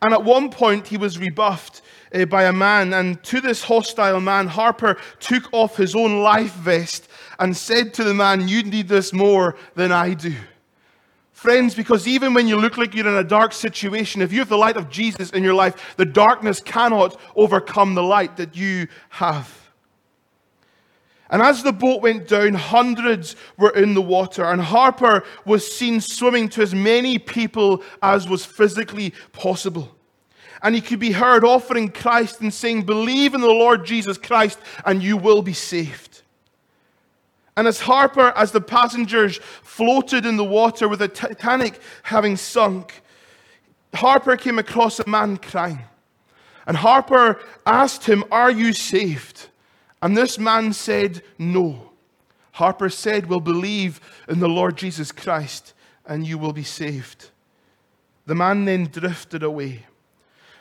And 0.00 0.12
at 0.12 0.24
one 0.24 0.50
point, 0.50 0.88
he 0.88 0.96
was 0.96 1.18
rebuffed 1.18 1.82
uh, 2.12 2.24
by 2.24 2.44
a 2.44 2.52
man, 2.52 2.92
and 2.92 3.22
to 3.24 3.40
this 3.40 3.62
hostile 3.62 4.20
man, 4.20 4.48
Harper 4.48 4.98
took 5.20 5.52
off 5.52 5.76
his 5.76 5.94
own 5.94 6.22
life 6.22 6.54
vest 6.54 7.08
and 7.38 7.56
said 7.56 7.94
to 7.94 8.04
the 8.04 8.12
man, 8.12 8.48
You 8.48 8.64
need 8.64 8.88
this 8.88 9.12
more 9.12 9.56
than 9.74 9.92
I 9.92 10.14
do. 10.14 10.34
Friends, 11.30 11.74
because 11.74 12.06
even 12.06 12.34
when 12.34 12.46
you 12.46 12.56
look 12.56 12.76
like 12.76 12.94
you're 12.94 13.08
in 13.08 13.14
a 13.14 13.24
dark 13.24 13.52
situation, 13.52 14.22
if 14.22 14.32
you 14.32 14.40
have 14.40 14.48
the 14.48 14.58
light 14.58 14.76
of 14.76 14.90
Jesus 14.90 15.30
in 15.30 15.42
your 15.42 15.54
life, 15.54 15.94
the 15.96 16.04
darkness 16.04 16.60
cannot 16.60 17.18
overcome 17.34 17.94
the 17.94 18.02
light 18.02 18.36
that 18.36 18.56
you 18.56 18.88
have. 19.08 19.61
And 21.32 21.40
as 21.40 21.62
the 21.62 21.72
boat 21.72 22.02
went 22.02 22.28
down, 22.28 22.52
hundreds 22.52 23.36
were 23.56 23.70
in 23.70 23.94
the 23.94 24.02
water, 24.02 24.44
and 24.44 24.60
Harper 24.60 25.24
was 25.46 25.66
seen 25.66 26.02
swimming 26.02 26.50
to 26.50 26.60
as 26.60 26.74
many 26.74 27.18
people 27.18 27.82
as 28.02 28.28
was 28.28 28.44
physically 28.44 29.14
possible. 29.32 29.96
And 30.62 30.74
he 30.74 30.82
could 30.82 31.00
be 31.00 31.12
heard 31.12 31.42
offering 31.42 31.88
Christ 31.88 32.42
and 32.42 32.52
saying, 32.52 32.82
Believe 32.82 33.32
in 33.32 33.40
the 33.40 33.46
Lord 33.46 33.86
Jesus 33.86 34.18
Christ, 34.18 34.58
and 34.84 35.02
you 35.02 35.16
will 35.16 35.40
be 35.40 35.54
saved. 35.54 36.20
And 37.56 37.66
as 37.66 37.80
Harper, 37.80 38.34
as 38.36 38.52
the 38.52 38.60
passengers 38.60 39.38
floated 39.62 40.26
in 40.26 40.36
the 40.36 40.44
water 40.44 40.86
with 40.86 40.98
the 40.98 41.08
Titanic 41.08 41.80
having 42.02 42.36
sunk, 42.36 43.02
Harper 43.94 44.36
came 44.36 44.58
across 44.58 45.00
a 45.00 45.08
man 45.08 45.38
crying. 45.38 45.80
And 46.66 46.76
Harper 46.76 47.40
asked 47.64 48.04
him, 48.04 48.22
Are 48.30 48.50
you 48.50 48.74
saved? 48.74 49.48
And 50.02 50.16
this 50.16 50.38
man 50.38 50.72
said, 50.72 51.22
No. 51.38 51.90
Harper 52.52 52.90
said, 52.90 53.26
We'll 53.26 53.40
believe 53.40 54.00
in 54.28 54.40
the 54.40 54.48
Lord 54.48 54.76
Jesus 54.76 55.12
Christ 55.12 55.72
and 56.04 56.26
you 56.26 56.36
will 56.36 56.52
be 56.52 56.64
saved. 56.64 57.30
The 58.26 58.34
man 58.34 58.64
then 58.64 58.86
drifted 58.86 59.42
away. 59.42 59.86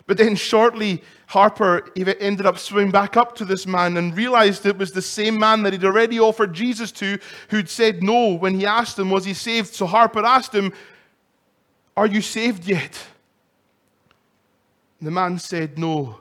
But 0.07 0.17
then 0.17 0.35
shortly, 0.35 1.03
Harper 1.27 1.89
ended 1.95 2.45
up 2.45 2.57
swimming 2.57 2.91
back 2.91 3.15
up 3.17 3.35
to 3.35 3.45
this 3.45 3.65
man 3.65 3.97
and 3.97 4.15
realized 4.15 4.65
it 4.65 4.77
was 4.77 4.91
the 4.91 5.01
same 5.01 5.39
man 5.39 5.63
that 5.63 5.73
he'd 5.73 5.85
already 5.85 6.19
offered 6.19 6.53
Jesus 6.53 6.91
to, 6.93 7.17
who'd 7.49 7.69
said 7.69 8.03
no 8.03 8.33
when 8.33 8.59
he 8.59 8.65
asked 8.65 8.97
him, 8.97 9.09
Was 9.09 9.25
he 9.25 9.33
saved? 9.33 9.73
So 9.73 9.85
Harper 9.85 10.25
asked 10.25 10.53
him, 10.53 10.73
Are 11.95 12.07
you 12.07 12.21
saved 12.21 12.67
yet? 12.67 12.99
The 15.01 15.11
man 15.11 15.39
said, 15.39 15.77
No. 15.77 16.19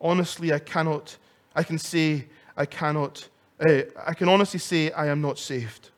Honestly, 0.00 0.52
I 0.52 0.58
cannot. 0.58 1.16
I 1.54 1.62
can 1.62 1.78
say, 1.78 2.26
I 2.60 2.66
cannot. 2.66 3.26
Uh, 3.58 3.84
I 4.06 4.12
can 4.12 4.28
honestly 4.28 4.60
say, 4.60 4.90
I 4.90 5.06
am 5.06 5.22
not 5.22 5.38
saved. 5.38 5.88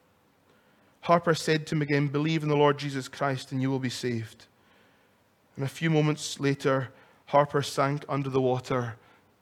Harper 1.01 1.35
said 1.35 1.67
to 1.67 1.75
him 1.75 1.83
again, 1.83 2.07
Believe 2.07 2.45
in 2.45 2.49
the 2.49 2.57
Lord 2.57 2.79
Jesus 2.79 3.09
Christ 3.09 3.51
and 3.51 3.61
you 3.61 3.69
will 3.69 3.81
be 3.81 3.91
saved. 3.91 4.47
And 5.57 5.65
a 5.65 5.69
few 5.69 5.91
moments 5.91 6.39
later, 6.39 6.91
Harper 7.27 7.63
sank 7.63 8.05
under 8.09 8.31
the 8.31 8.41
water 8.41 8.95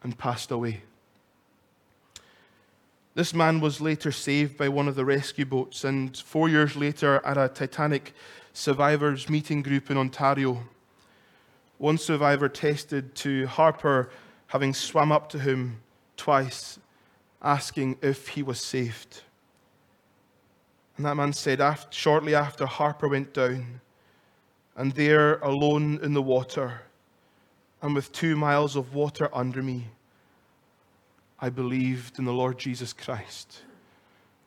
and 0.02 0.16
passed 0.16 0.50
away. 0.50 0.80
This 3.14 3.34
man 3.34 3.60
was 3.60 3.82
later 3.82 4.12
saved 4.12 4.56
by 4.56 4.70
one 4.70 4.88
of 4.88 4.94
the 4.94 5.04
rescue 5.04 5.44
boats, 5.44 5.84
and 5.84 6.16
four 6.16 6.48
years 6.48 6.74
later, 6.74 7.20
at 7.22 7.36
a 7.36 7.48
Titanic 7.48 8.14
survivors 8.54 9.28
meeting 9.28 9.60
group 9.60 9.90
in 9.90 9.98
Ontario, 9.98 10.62
one 11.76 11.98
survivor 11.98 12.48
tested 12.48 13.14
to 13.16 13.46
Harper, 13.46 14.08
having 14.46 14.72
swam 14.72 15.12
up 15.12 15.28
to 15.30 15.38
him 15.38 15.82
twice, 16.16 16.78
asking 17.42 17.98
if 18.02 18.28
he 18.28 18.42
was 18.42 18.60
saved. 18.60 19.22
And 20.96 21.06
that 21.06 21.14
man 21.14 21.32
said, 21.32 21.62
shortly 21.90 22.34
after 22.34 22.66
Harper 22.66 23.08
went 23.08 23.32
down, 23.32 23.80
and 24.76 24.92
there 24.92 25.38
alone 25.38 25.98
in 26.02 26.12
the 26.12 26.22
water, 26.22 26.82
and 27.82 27.94
with 27.94 28.12
two 28.12 28.36
miles 28.36 28.76
of 28.76 28.94
water 28.94 29.28
under 29.32 29.62
me, 29.62 29.86
I 31.40 31.48
believed 31.48 32.18
in 32.18 32.26
the 32.26 32.32
Lord 32.32 32.58
Jesus 32.58 32.92
Christ. 32.92 33.62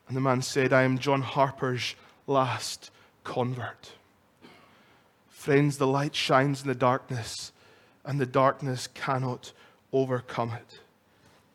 And 0.06 0.16
the 0.16 0.20
man 0.20 0.42
said, 0.42 0.72
I 0.72 0.82
am 0.82 0.98
John 0.98 1.22
Harper's 1.22 1.96
last 2.26 2.90
convert. 3.24 3.92
Friends, 5.28 5.76
the 5.76 5.86
light 5.86 6.14
shines 6.14 6.62
in 6.62 6.68
the 6.68 6.74
darkness, 6.74 7.50
and 8.04 8.20
the 8.20 8.26
darkness 8.26 8.86
cannot 8.86 9.52
overcome 9.92 10.52
it. 10.52 10.80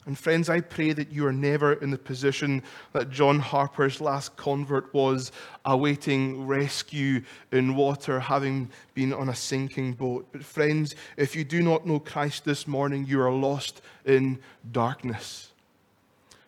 And 0.06 0.18
friends, 0.18 0.50
I 0.50 0.62
pray 0.62 0.94
that 0.94 1.12
you 1.12 1.28
are 1.28 1.34
never 1.34 1.74
in 1.74 1.92
the 1.92 1.98
position 1.98 2.64
that 2.94 3.10
John 3.10 3.40
Harper's 3.40 4.00
last 4.00 4.36
convert 4.38 4.94
was, 4.94 5.32
awaiting 5.66 6.48
rescue 6.48 7.22
in 7.52 7.76
water, 7.76 8.20
having 8.20 8.70
been 8.94 9.14
on 9.14 9.30
a 9.30 9.36
sinking 9.36 9.94
boat. 9.94 10.28
But 10.32 10.44
friends, 10.44 10.96
if 11.18 11.36
you 11.36 11.44
do 11.44 11.62
not 11.62 11.86
know 11.86 12.00
Christ 12.00 12.46
this 12.46 12.66
morning, 12.66 13.06
you 13.08 13.22
are 13.22 13.32
lost 13.32 13.82
in 14.06 14.40
darkness. 14.72 15.52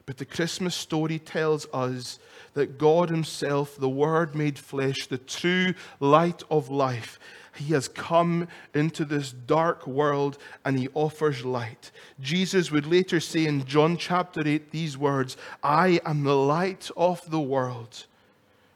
But 0.06 0.18
the 0.18 0.26
Christmas 0.26 0.74
story 0.74 1.20
tells 1.20 1.68
us 1.74 2.20
that 2.54 2.78
God 2.78 3.10
Himself, 3.10 3.78
the 3.78 3.90
Word 3.90 4.34
made 4.34 4.58
flesh, 4.58 5.08
the 5.08 5.18
true 5.18 5.74
light 6.00 6.44
of 6.50 6.70
life, 6.70 7.20
he 7.56 7.74
has 7.74 7.88
come 7.88 8.48
into 8.74 9.04
this 9.04 9.32
dark 9.32 9.86
world 9.86 10.38
and 10.64 10.80
he 10.80 10.88
offers 10.94 11.44
light. 11.44 11.92
Jesus 12.20 12.72
would 12.72 12.86
later 12.86 13.20
say 13.20 13.46
in 13.46 13.66
John 13.66 13.98
chapter 13.98 14.42
8 14.46 14.72
these 14.72 14.98
words 14.98 15.36
I 15.62 16.00
am 16.06 16.24
the 16.24 16.36
light 16.36 16.90
of 16.96 17.30
the 17.30 17.42
world. 17.42 18.06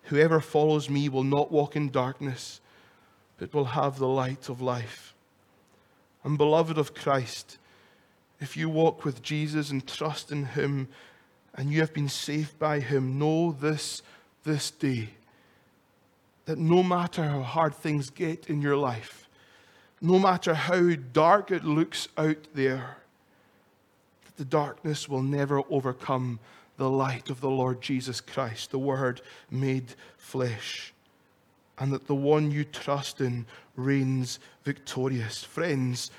Whoever 0.03 0.39
follows 0.39 0.89
me 0.89 1.09
will 1.09 1.23
not 1.23 1.51
walk 1.51 1.75
in 1.75 1.89
darkness, 1.89 2.59
but 3.37 3.53
will 3.53 3.65
have 3.65 3.97
the 3.97 4.07
light 4.07 4.49
of 4.49 4.61
life. 4.61 5.13
And 6.23 6.37
beloved 6.37 6.77
of 6.77 6.93
Christ, 6.93 7.57
if 8.39 8.57
you 8.57 8.69
walk 8.69 9.05
with 9.05 9.23
Jesus 9.23 9.71
and 9.71 9.87
trust 9.87 10.31
in 10.31 10.45
him 10.45 10.89
and 11.55 11.71
you 11.71 11.79
have 11.79 11.93
been 11.93 12.09
saved 12.09 12.59
by 12.59 12.81
him, 12.81 13.17
know 13.17 13.51
this 13.51 14.01
this 14.43 14.69
day 14.69 15.09
that 16.45 16.57
no 16.57 16.83
matter 16.83 17.23
how 17.23 17.41
hard 17.41 17.75
things 17.75 18.09
get 18.09 18.49
in 18.49 18.61
your 18.61 18.77
life, 18.77 19.27
no 20.01 20.19
matter 20.19 20.53
how 20.53 20.91
dark 21.13 21.51
it 21.51 21.63
looks 21.63 22.07
out 22.17 22.37
there, 22.53 22.97
that 24.25 24.37
the 24.37 24.45
darkness 24.45 25.09
will 25.09 25.23
never 25.23 25.61
overcome 25.69 26.39
the 26.77 26.89
light 26.89 27.29
of 27.29 27.41
the 27.41 27.49
Lord 27.49 27.81
Jesus 27.81 28.21
Christ, 28.21 28.71
the 28.71 28.79
Word 28.79 29.21
made 29.49 29.95
flesh, 30.17 30.93
and 31.79 31.91
that 31.91 32.07
the 32.07 32.15
one 32.15 32.51
you 32.51 32.63
trust 32.63 33.21
in 33.21 33.45
reigns 33.75 34.39
victorious. 34.63 35.43
Friends, 35.43 36.11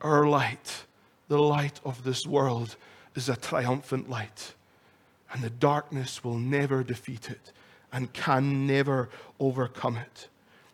our 0.00 0.26
light, 0.26 0.84
the 1.28 1.38
light 1.38 1.80
of 1.84 2.04
this 2.04 2.26
world, 2.26 2.76
is 3.14 3.28
a 3.28 3.36
triumphant 3.36 4.08
light, 4.08 4.54
and 5.32 5.42
the 5.42 5.50
darkness 5.50 6.24
will 6.24 6.38
never 6.38 6.82
defeat 6.82 7.30
it 7.30 7.52
and 7.94 8.12
can 8.12 8.66
never 8.66 9.08
overcome 9.40 9.96
it. 9.96 10.28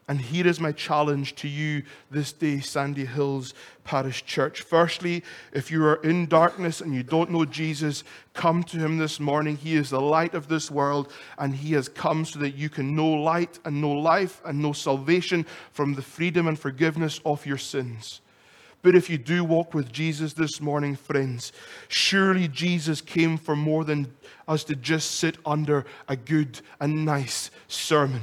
And 0.08 0.20
here 0.20 0.48
is 0.48 0.58
my 0.58 0.72
challenge 0.72 1.36
to 1.36 1.46
you 1.46 1.84
this 2.10 2.32
day, 2.32 2.56
Sandyhills 2.56 3.52
Parish 3.84 4.24
Church. 4.24 4.62
Firstly, 4.62 5.22
if 5.52 5.70
you 5.70 5.84
are 5.84 6.02
in 6.02 6.26
darkness 6.26 6.80
and 6.80 6.92
you 6.92 7.04
don't 7.04 7.30
know 7.30 7.44
Jesus, 7.44 8.02
come 8.34 8.64
to 8.64 8.78
him 8.78 8.98
this 8.98 9.20
morning. 9.20 9.56
He 9.56 9.76
is 9.76 9.90
the 9.90 10.00
light 10.00 10.34
of 10.34 10.48
this 10.48 10.68
world, 10.68 11.12
and 11.38 11.54
he 11.54 11.74
has 11.74 11.88
come 11.88 12.24
so 12.24 12.40
that 12.40 12.56
you 12.56 12.68
can 12.68 12.96
know 12.96 13.08
light 13.08 13.60
and 13.64 13.80
know 13.80 13.92
life 13.92 14.40
and 14.44 14.60
know 14.60 14.72
salvation 14.72 15.46
from 15.70 15.94
the 15.94 16.02
freedom 16.02 16.48
and 16.48 16.58
forgiveness 16.58 17.20
of 17.24 17.46
your 17.46 17.58
sins. 17.58 18.20
But 18.82 18.94
if 18.94 19.10
you 19.10 19.18
do 19.18 19.44
walk 19.44 19.74
with 19.74 19.92
Jesus 19.92 20.32
this 20.32 20.60
morning, 20.60 20.96
friends, 20.96 21.52
surely 21.88 22.48
Jesus 22.48 23.00
came 23.00 23.36
for 23.36 23.54
more 23.54 23.84
than 23.84 24.12
us 24.48 24.64
to 24.64 24.74
just 24.74 25.12
sit 25.12 25.36
under 25.44 25.84
a 26.08 26.16
good 26.16 26.60
and 26.80 27.04
nice 27.04 27.50
sermon. 27.68 28.22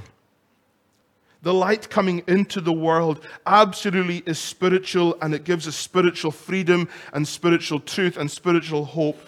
The 1.44 1.54
light 1.54 1.90
coming 1.90 2.24
into 2.28 2.60
the 2.60 2.74
world 2.74 3.26
absolutely 3.46 4.24
is 4.26 4.40
spiritual 4.40 5.16
and 5.22 5.34
it 5.36 5.44
gives 5.44 5.68
us 5.68 5.76
spiritual 5.76 6.32
freedom 6.32 6.90
and 7.14 7.28
spiritual 7.28 7.80
truth 7.80 8.18
and 8.18 8.30
spiritual 8.30 8.86
hope. 8.86 9.20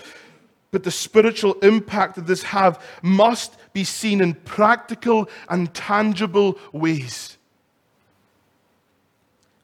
But 0.72 0.84
the 0.84 0.92
spiritual 0.92 1.54
impact 1.62 2.16
that 2.16 2.26
this 2.28 2.44
have 2.44 2.84
must 3.04 3.56
be 3.74 3.84
seen 3.84 4.22
in 4.22 4.34
practical 4.34 5.30
and 5.48 5.74
tangible 5.74 6.58
ways. 6.72 7.38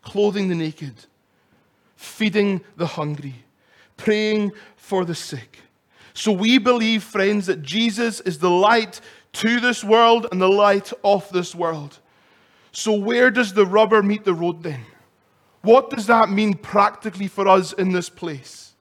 Clothing 0.04 0.48
the 0.48 0.56
naked, 0.56 0.94
feeding 1.96 2.62
the 2.78 2.88
hungry, 2.88 3.36
praying 3.98 4.52
for 4.76 5.06
the 5.06 5.16
sick. 5.16 5.60
So 6.14 6.32
we 6.32 6.58
believe, 6.58 7.04
friends, 7.04 7.48
that 7.48 7.62
Jesus 7.62 8.22
is 8.22 8.40
the 8.40 8.50
light 8.50 9.02
to 9.34 9.60
this 9.60 9.84
world 9.84 10.28
and 10.32 10.42
the 10.42 10.50
light 10.50 10.94
of 11.04 11.30
this 11.30 11.54
world. 11.54 12.00
So, 12.72 12.94
where 12.94 13.32
does 13.32 13.54
the 13.54 13.66
rubber 13.66 14.02
meet 14.02 14.24
the 14.24 14.34
road 14.34 14.64
then? 14.64 14.86
What 15.62 15.90
does 15.90 16.08
that 16.08 16.30
mean 16.30 16.54
practically 16.54 17.28
for 17.28 17.48
us 17.48 17.74
in 17.74 17.92
this 17.92 18.10
place? 18.10 18.75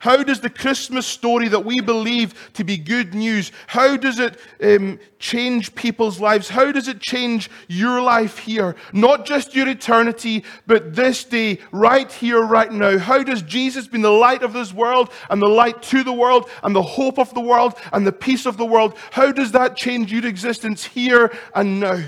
How 0.00 0.22
does 0.22 0.40
the 0.40 0.50
Christmas 0.50 1.06
story 1.06 1.48
that 1.48 1.64
we 1.64 1.80
believe 1.80 2.52
to 2.54 2.62
be 2.62 2.76
good 2.76 3.14
news, 3.14 3.50
how 3.66 3.96
does 3.96 4.20
it 4.20 4.38
um, 4.62 5.00
change 5.18 5.74
people's 5.74 6.20
lives? 6.20 6.48
How 6.48 6.70
does 6.70 6.86
it 6.86 7.00
change 7.00 7.50
your 7.66 8.00
life 8.00 8.38
here? 8.38 8.76
Not 8.92 9.26
just 9.26 9.56
your 9.56 9.68
eternity, 9.68 10.44
but 10.68 10.94
this 10.94 11.24
day, 11.24 11.58
right 11.72 12.10
here, 12.12 12.40
right 12.42 12.70
now. 12.70 12.98
How 12.98 13.24
does 13.24 13.42
Jesus 13.42 13.88
being 13.88 14.02
the 14.02 14.10
light 14.10 14.44
of 14.44 14.52
this 14.52 14.72
world 14.72 15.10
and 15.30 15.42
the 15.42 15.48
light 15.48 15.82
to 15.84 16.04
the 16.04 16.12
world 16.12 16.48
and 16.62 16.76
the 16.76 16.82
hope 16.82 17.18
of 17.18 17.34
the 17.34 17.40
world 17.40 17.74
and 17.92 18.06
the 18.06 18.12
peace 18.12 18.46
of 18.46 18.56
the 18.56 18.66
world, 18.66 18.96
how 19.10 19.32
does 19.32 19.50
that 19.52 19.76
change 19.76 20.12
your 20.12 20.26
existence 20.26 20.84
here 20.84 21.36
and 21.56 21.80
now? 21.80 22.04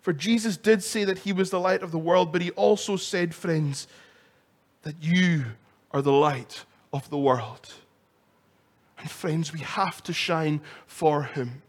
For 0.00 0.14
Jesus 0.14 0.56
did 0.56 0.82
say 0.82 1.04
that 1.04 1.18
he 1.18 1.34
was 1.34 1.50
the 1.50 1.60
light 1.60 1.82
of 1.82 1.90
the 1.90 1.98
world, 1.98 2.32
but 2.32 2.40
he 2.40 2.50
also 2.52 2.96
said, 2.96 3.34
friends, 3.34 3.86
that 4.82 4.96
you 5.00 5.44
are 5.90 6.02
the 6.02 6.12
light 6.12 6.64
of 6.92 7.08
the 7.10 7.18
world. 7.18 7.72
And 8.98 9.10
friends, 9.10 9.52
we 9.52 9.60
have 9.60 10.02
to 10.04 10.12
shine 10.12 10.60
for 10.86 11.24
Him. 11.24 11.62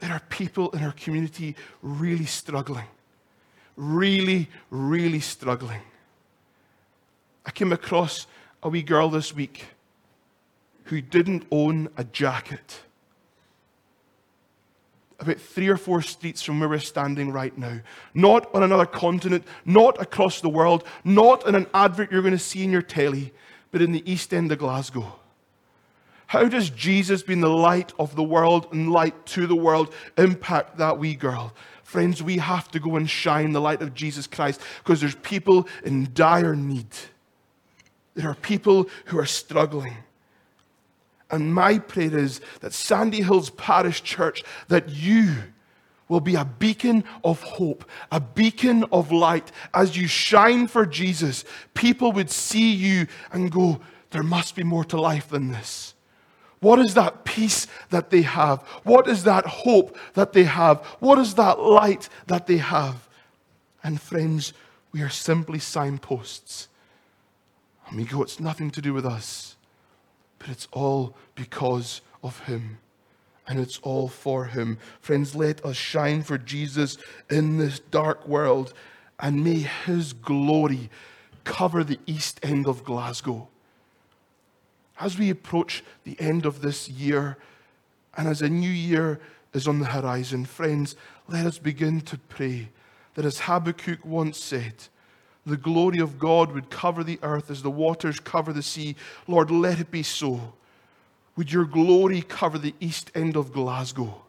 There 0.00 0.10
are 0.10 0.22
people 0.28 0.70
in 0.70 0.82
our 0.82 0.92
community 0.92 1.54
really 1.80 2.26
struggling, 2.26 2.88
really, 3.76 4.48
really 4.70 5.20
struggling. 5.20 5.82
I 7.46 7.50
came 7.50 7.72
across 7.72 8.26
a 8.62 8.68
wee 8.68 8.82
girl 8.82 9.08
this 9.08 9.34
week 9.34 9.66
who 10.84 11.00
didn't 11.00 11.44
own 11.50 11.88
a 11.96 12.04
jacket 12.04 12.80
about 15.20 15.38
three 15.38 15.68
or 15.68 15.76
four 15.76 16.02
streets 16.02 16.42
from 16.42 16.60
where 16.60 16.68
we're 16.68 16.78
standing 16.78 17.30
right 17.30 17.56
now. 17.56 17.80
Not 18.14 18.52
on 18.54 18.62
another 18.62 18.86
continent, 18.86 19.44
not 19.64 20.00
across 20.00 20.40
the 20.40 20.48
world, 20.48 20.84
not 21.04 21.46
in 21.46 21.54
an 21.54 21.66
advert 21.74 22.10
you're 22.10 22.22
going 22.22 22.32
to 22.32 22.38
see 22.38 22.64
in 22.64 22.70
your 22.70 22.82
telly, 22.82 23.32
but 23.70 23.82
in 23.82 23.92
the 23.92 24.10
East 24.10 24.34
End 24.34 24.50
of 24.52 24.58
Glasgow. 24.58 25.18
How 26.26 26.48
does 26.48 26.70
Jesus, 26.70 27.22
being 27.22 27.42
the 27.42 27.50
light 27.50 27.92
of 27.98 28.16
the 28.16 28.22
world 28.22 28.66
and 28.72 28.90
light 28.90 29.26
to 29.26 29.46
the 29.46 29.54
world, 29.54 29.92
impact 30.16 30.78
that 30.78 30.98
wee 30.98 31.14
girl? 31.14 31.52
Friends, 31.82 32.22
we 32.22 32.38
have 32.38 32.70
to 32.70 32.80
go 32.80 32.96
and 32.96 33.08
shine 33.08 33.52
the 33.52 33.60
light 33.60 33.82
of 33.82 33.92
Jesus 33.92 34.26
Christ 34.26 34.60
because 34.78 35.00
there's 35.00 35.14
people 35.16 35.68
in 35.84 36.08
dire 36.14 36.56
need. 36.56 36.86
There 38.14 38.30
are 38.30 38.34
people 38.34 38.88
who 39.06 39.18
are 39.18 39.26
struggling. 39.26 39.96
And 41.32 41.54
my 41.54 41.78
prayer 41.78 42.16
is 42.16 42.40
that 42.60 42.72
Sandyhills 42.72 43.56
Parish 43.56 44.02
Church, 44.02 44.44
that 44.68 44.90
you 44.90 45.34
will 46.08 46.20
be 46.20 46.34
a 46.34 46.44
beacon 46.44 47.04
of 47.24 47.42
hope, 47.42 47.88
a 48.12 48.20
beacon 48.20 48.84
of 48.92 49.10
light. 49.10 49.50
As 49.72 49.96
you 49.96 50.06
shine 50.06 50.66
for 50.66 50.84
Jesus, 50.84 51.44
people 51.72 52.12
would 52.12 52.30
see 52.30 52.70
you 52.70 53.06
and 53.32 53.50
go, 53.50 53.80
There 54.10 54.22
must 54.22 54.54
be 54.54 54.62
more 54.62 54.84
to 54.84 55.00
life 55.00 55.30
than 55.30 55.52
this. 55.52 55.94
What 56.60 56.78
is 56.78 56.94
that 56.94 57.24
peace 57.24 57.66
that 57.88 58.10
they 58.10 58.22
have? 58.22 58.60
What 58.84 59.08
is 59.08 59.24
that 59.24 59.46
hope 59.46 59.96
that 60.12 60.34
they 60.34 60.44
have? 60.44 60.84
What 61.00 61.18
is 61.18 61.34
that 61.34 61.58
light 61.58 62.08
that 62.26 62.46
they 62.46 62.58
have? 62.58 63.08
And 63.82 64.00
friends, 64.00 64.52
we 64.92 65.00
are 65.00 65.08
simply 65.08 65.58
signposts. 65.58 66.68
And 67.88 67.96
we 67.96 68.04
go, 68.04 68.22
It's 68.22 68.38
nothing 68.38 68.70
to 68.72 68.82
do 68.82 68.92
with 68.92 69.06
us, 69.06 69.56
but 70.42 70.50
it's 70.50 70.66
all 70.72 71.14
because 71.36 72.00
of 72.20 72.40
Him 72.40 72.78
and 73.46 73.60
it's 73.60 73.78
all 73.78 74.08
for 74.08 74.46
Him. 74.46 74.76
Friends, 75.00 75.36
let 75.36 75.64
us 75.64 75.76
shine 75.76 76.22
for 76.22 76.36
Jesus 76.36 76.98
in 77.30 77.58
this 77.58 77.78
dark 77.78 78.26
world, 78.26 78.74
and 79.20 79.44
may 79.44 79.58
His 79.86 80.12
glory 80.12 80.90
cover 81.44 81.84
the 81.84 82.00
east 82.06 82.40
end 82.42 82.66
of 82.66 82.82
Glasgow. 82.82 83.48
As 84.98 85.16
we 85.16 85.30
approach 85.30 85.84
the 86.02 86.20
end 86.20 86.44
of 86.44 86.60
this 86.60 86.88
year, 86.88 87.36
and 88.16 88.26
as 88.26 88.42
a 88.42 88.48
new 88.48 88.70
year 88.70 89.20
is 89.52 89.68
on 89.68 89.78
the 89.78 89.86
horizon, 89.86 90.44
friends, 90.44 90.96
let 91.28 91.46
us 91.46 91.58
begin 91.58 92.00
to 92.02 92.18
pray 92.18 92.68
that, 93.14 93.24
as 93.24 93.40
Habakkuk 93.40 94.04
once 94.04 94.38
said, 94.38 94.74
the 95.44 95.56
glory 95.56 95.98
of 95.98 96.18
God 96.18 96.52
would 96.52 96.70
cover 96.70 97.02
the 97.02 97.18
earth 97.22 97.50
as 97.50 97.62
the 97.62 97.70
waters 97.70 98.20
cover 98.20 98.52
the 98.52 98.62
sea. 98.62 98.94
Lord, 99.26 99.50
let 99.50 99.80
it 99.80 99.90
be 99.90 100.02
so. 100.02 100.52
Would 101.36 101.52
your 101.52 101.64
glory 101.64 102.22
cover 102.22 102.58
the 102.58 102.74
east 102.78 103.10
end 103.14 103.36
of 103.36 103.52
Glasgow? 103.52 104.22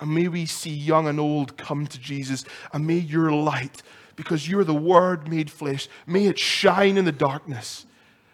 And 0.00 0.14
may 0.14 0.28
we 0.28 0.44
see 0.44 0.74
young 0.74 1.06
and 1.06 1.20
old 1.20 1.56
come 1.56 1.86
to 1.86 1.98
Jesus. 1.98 2.44
And 2.72 2.86
may 2.86 2.98
your 2.98 3.30
light, 3.30 3.82
because 4.16 4.48
you're 4.48 4.64
the 4.64 4.74
Word 4.74 5.28
made 5.28 5.50
flesh, 5.50 5.88
may 6.06 6.26
it 6.26 6.38
shine 6.38 6.98
in 6.98 7.04
the 7.04 7.12
darkness. 7.12 7.86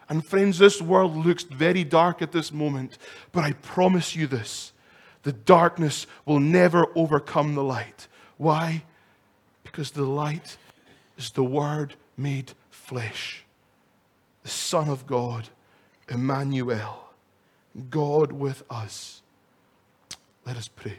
And 0.08 0.26
friends, 0.26 0.58
this 0.58 0.82
world 0.82 1.14
looks 1.14 1.44
very 1.44 1.84
dark 1.84 2.20
at 2.20 2.32
this 2.32 2.50
moment, 2.50 2.98
but 3.30 3.44
I 3.44 3.52
promise 3.52 4.16
you 4.16 4.26
this 4.26 4.72
the 5.22 5.32
darkness 5.32 6.06
will 6.24 6.40
never 6.40 6.86
overcome 6.96 7.54
the 7.54 7.62
light. 7.62 8.08
Why? 8.38 8.84
Because 9.62 9.90
the 9.90 10.04
light 10.04 10.56
is 11.20 11.30
the 11.30 11.44
Word 11.44 11.94
made 12.16 12.52
flesh, 12.70 13.44
the 14.42 14.48
Son 14.48 14.88
of 14.88 15.06
God, 15.06 15.48
Emmanuel. 16.08 17.10
God 17.88 18.32
with 18.32 18.64
us. 18.68 19.22
Let 20.44 20.56
us 20.56 20.68
pray. 20.68 20.98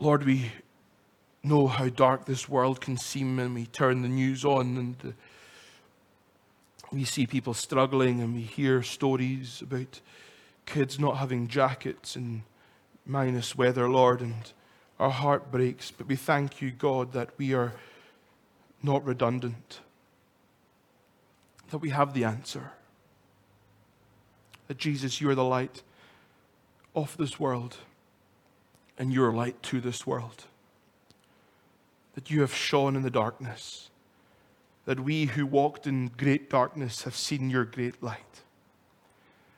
Lord, 0.00 0.24
we 0.24 0.50
know 1.42 1.68
how 1.68 1.88
dark 1.88 2.24
this 2.24 2.48
world 2.48 2.80
can 2.80 2.96
seem, 2.96 3.38
and 3.38 3.54
we 3.54 3.66
turn 3.66 4.02
the 4.02 4.08
news 4.08 4.44
on 4.44 4.76
and 4.76 4.96
uh, 5.04 5.12
we 6.90 7.04
see 7.04 7.26
people 7.26 7.54
struggling, 7.54 8.20
and 8.20 8.34
we 8.34 8.42
hear 8.42 8.82
stories 8.82 9.62
about 9.62 10.00
kids 10.66 10.98
not 10.98 11.18
having 11.18 11.48
jackets 11.48 12.16
and 12.16 12.42
minus 13.06 13.56
weather, 13.56 13.88
Lord, 13.88 14.20
and 14.20 14.52
our 14.98 15.10
heart 15.10 15.50
breaks. 15.50 15.90
But 15.90 16.06
we 16.08 16.16
thank 16.16 16.60
you, 16.60 16.70
God, 16.70 17.12
that 17.12 17.30
we 17.38 17.54
are 17.54 17.72
not 18.82 19.04
redundant 19.04 19.80
that 21.74 21.78
we 21.78 21.90
have 21.90 22.14
the 22.14 22.22
answer. 22.22 22.70
That 24.68 24.78
Jesus, 24.78 25.20
you 25.20 25.28
are 25.28 25.34
the 25.34 25.42
light 25.42 25.82
of 26.94 27.16
this 27.16 27.40
world, 27.40 27.78
and 28.96 29.12
you 29.12 29.24
are 29.24 29.32
light 29.32 29.60
to 29.64 29.80
this 29.80 30.06
world. 30.06 30.44
That 32.14 32.30
you 32.30 32.42
have 32.42 32.54
shone 32.54 32.94
in 32.94 33.02
the 33.02 33.10
darkness. 33.10 33.90
That 34.84 35.00
we 35.00 35.24
who 35.24 35.46
walked 35.46 35.88
in 35.88 36.12
great 36.16 36.48
darkness 36.48 37.02
have 37.02 37.16
seen 37.16 37.50
your 37.50 37.64
great 37.64 38.00
light. 38.00 38.20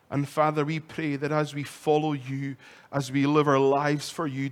And 0.08 0.26
Father, 0.26 0.64
we 0.64 0.80
pray 0.80 1.16
that 1.16 1.32
as 1.32 1.54
we 1.54 1.64
follow 1.64 2.14
you, 2.14 2.56
as 2.90 3.12
we 3.12 3.26
live 3.26 3.46
our 3.46 3.58
lives 3.58 4.08
for 4.08 4.26
you, 4.26 4.48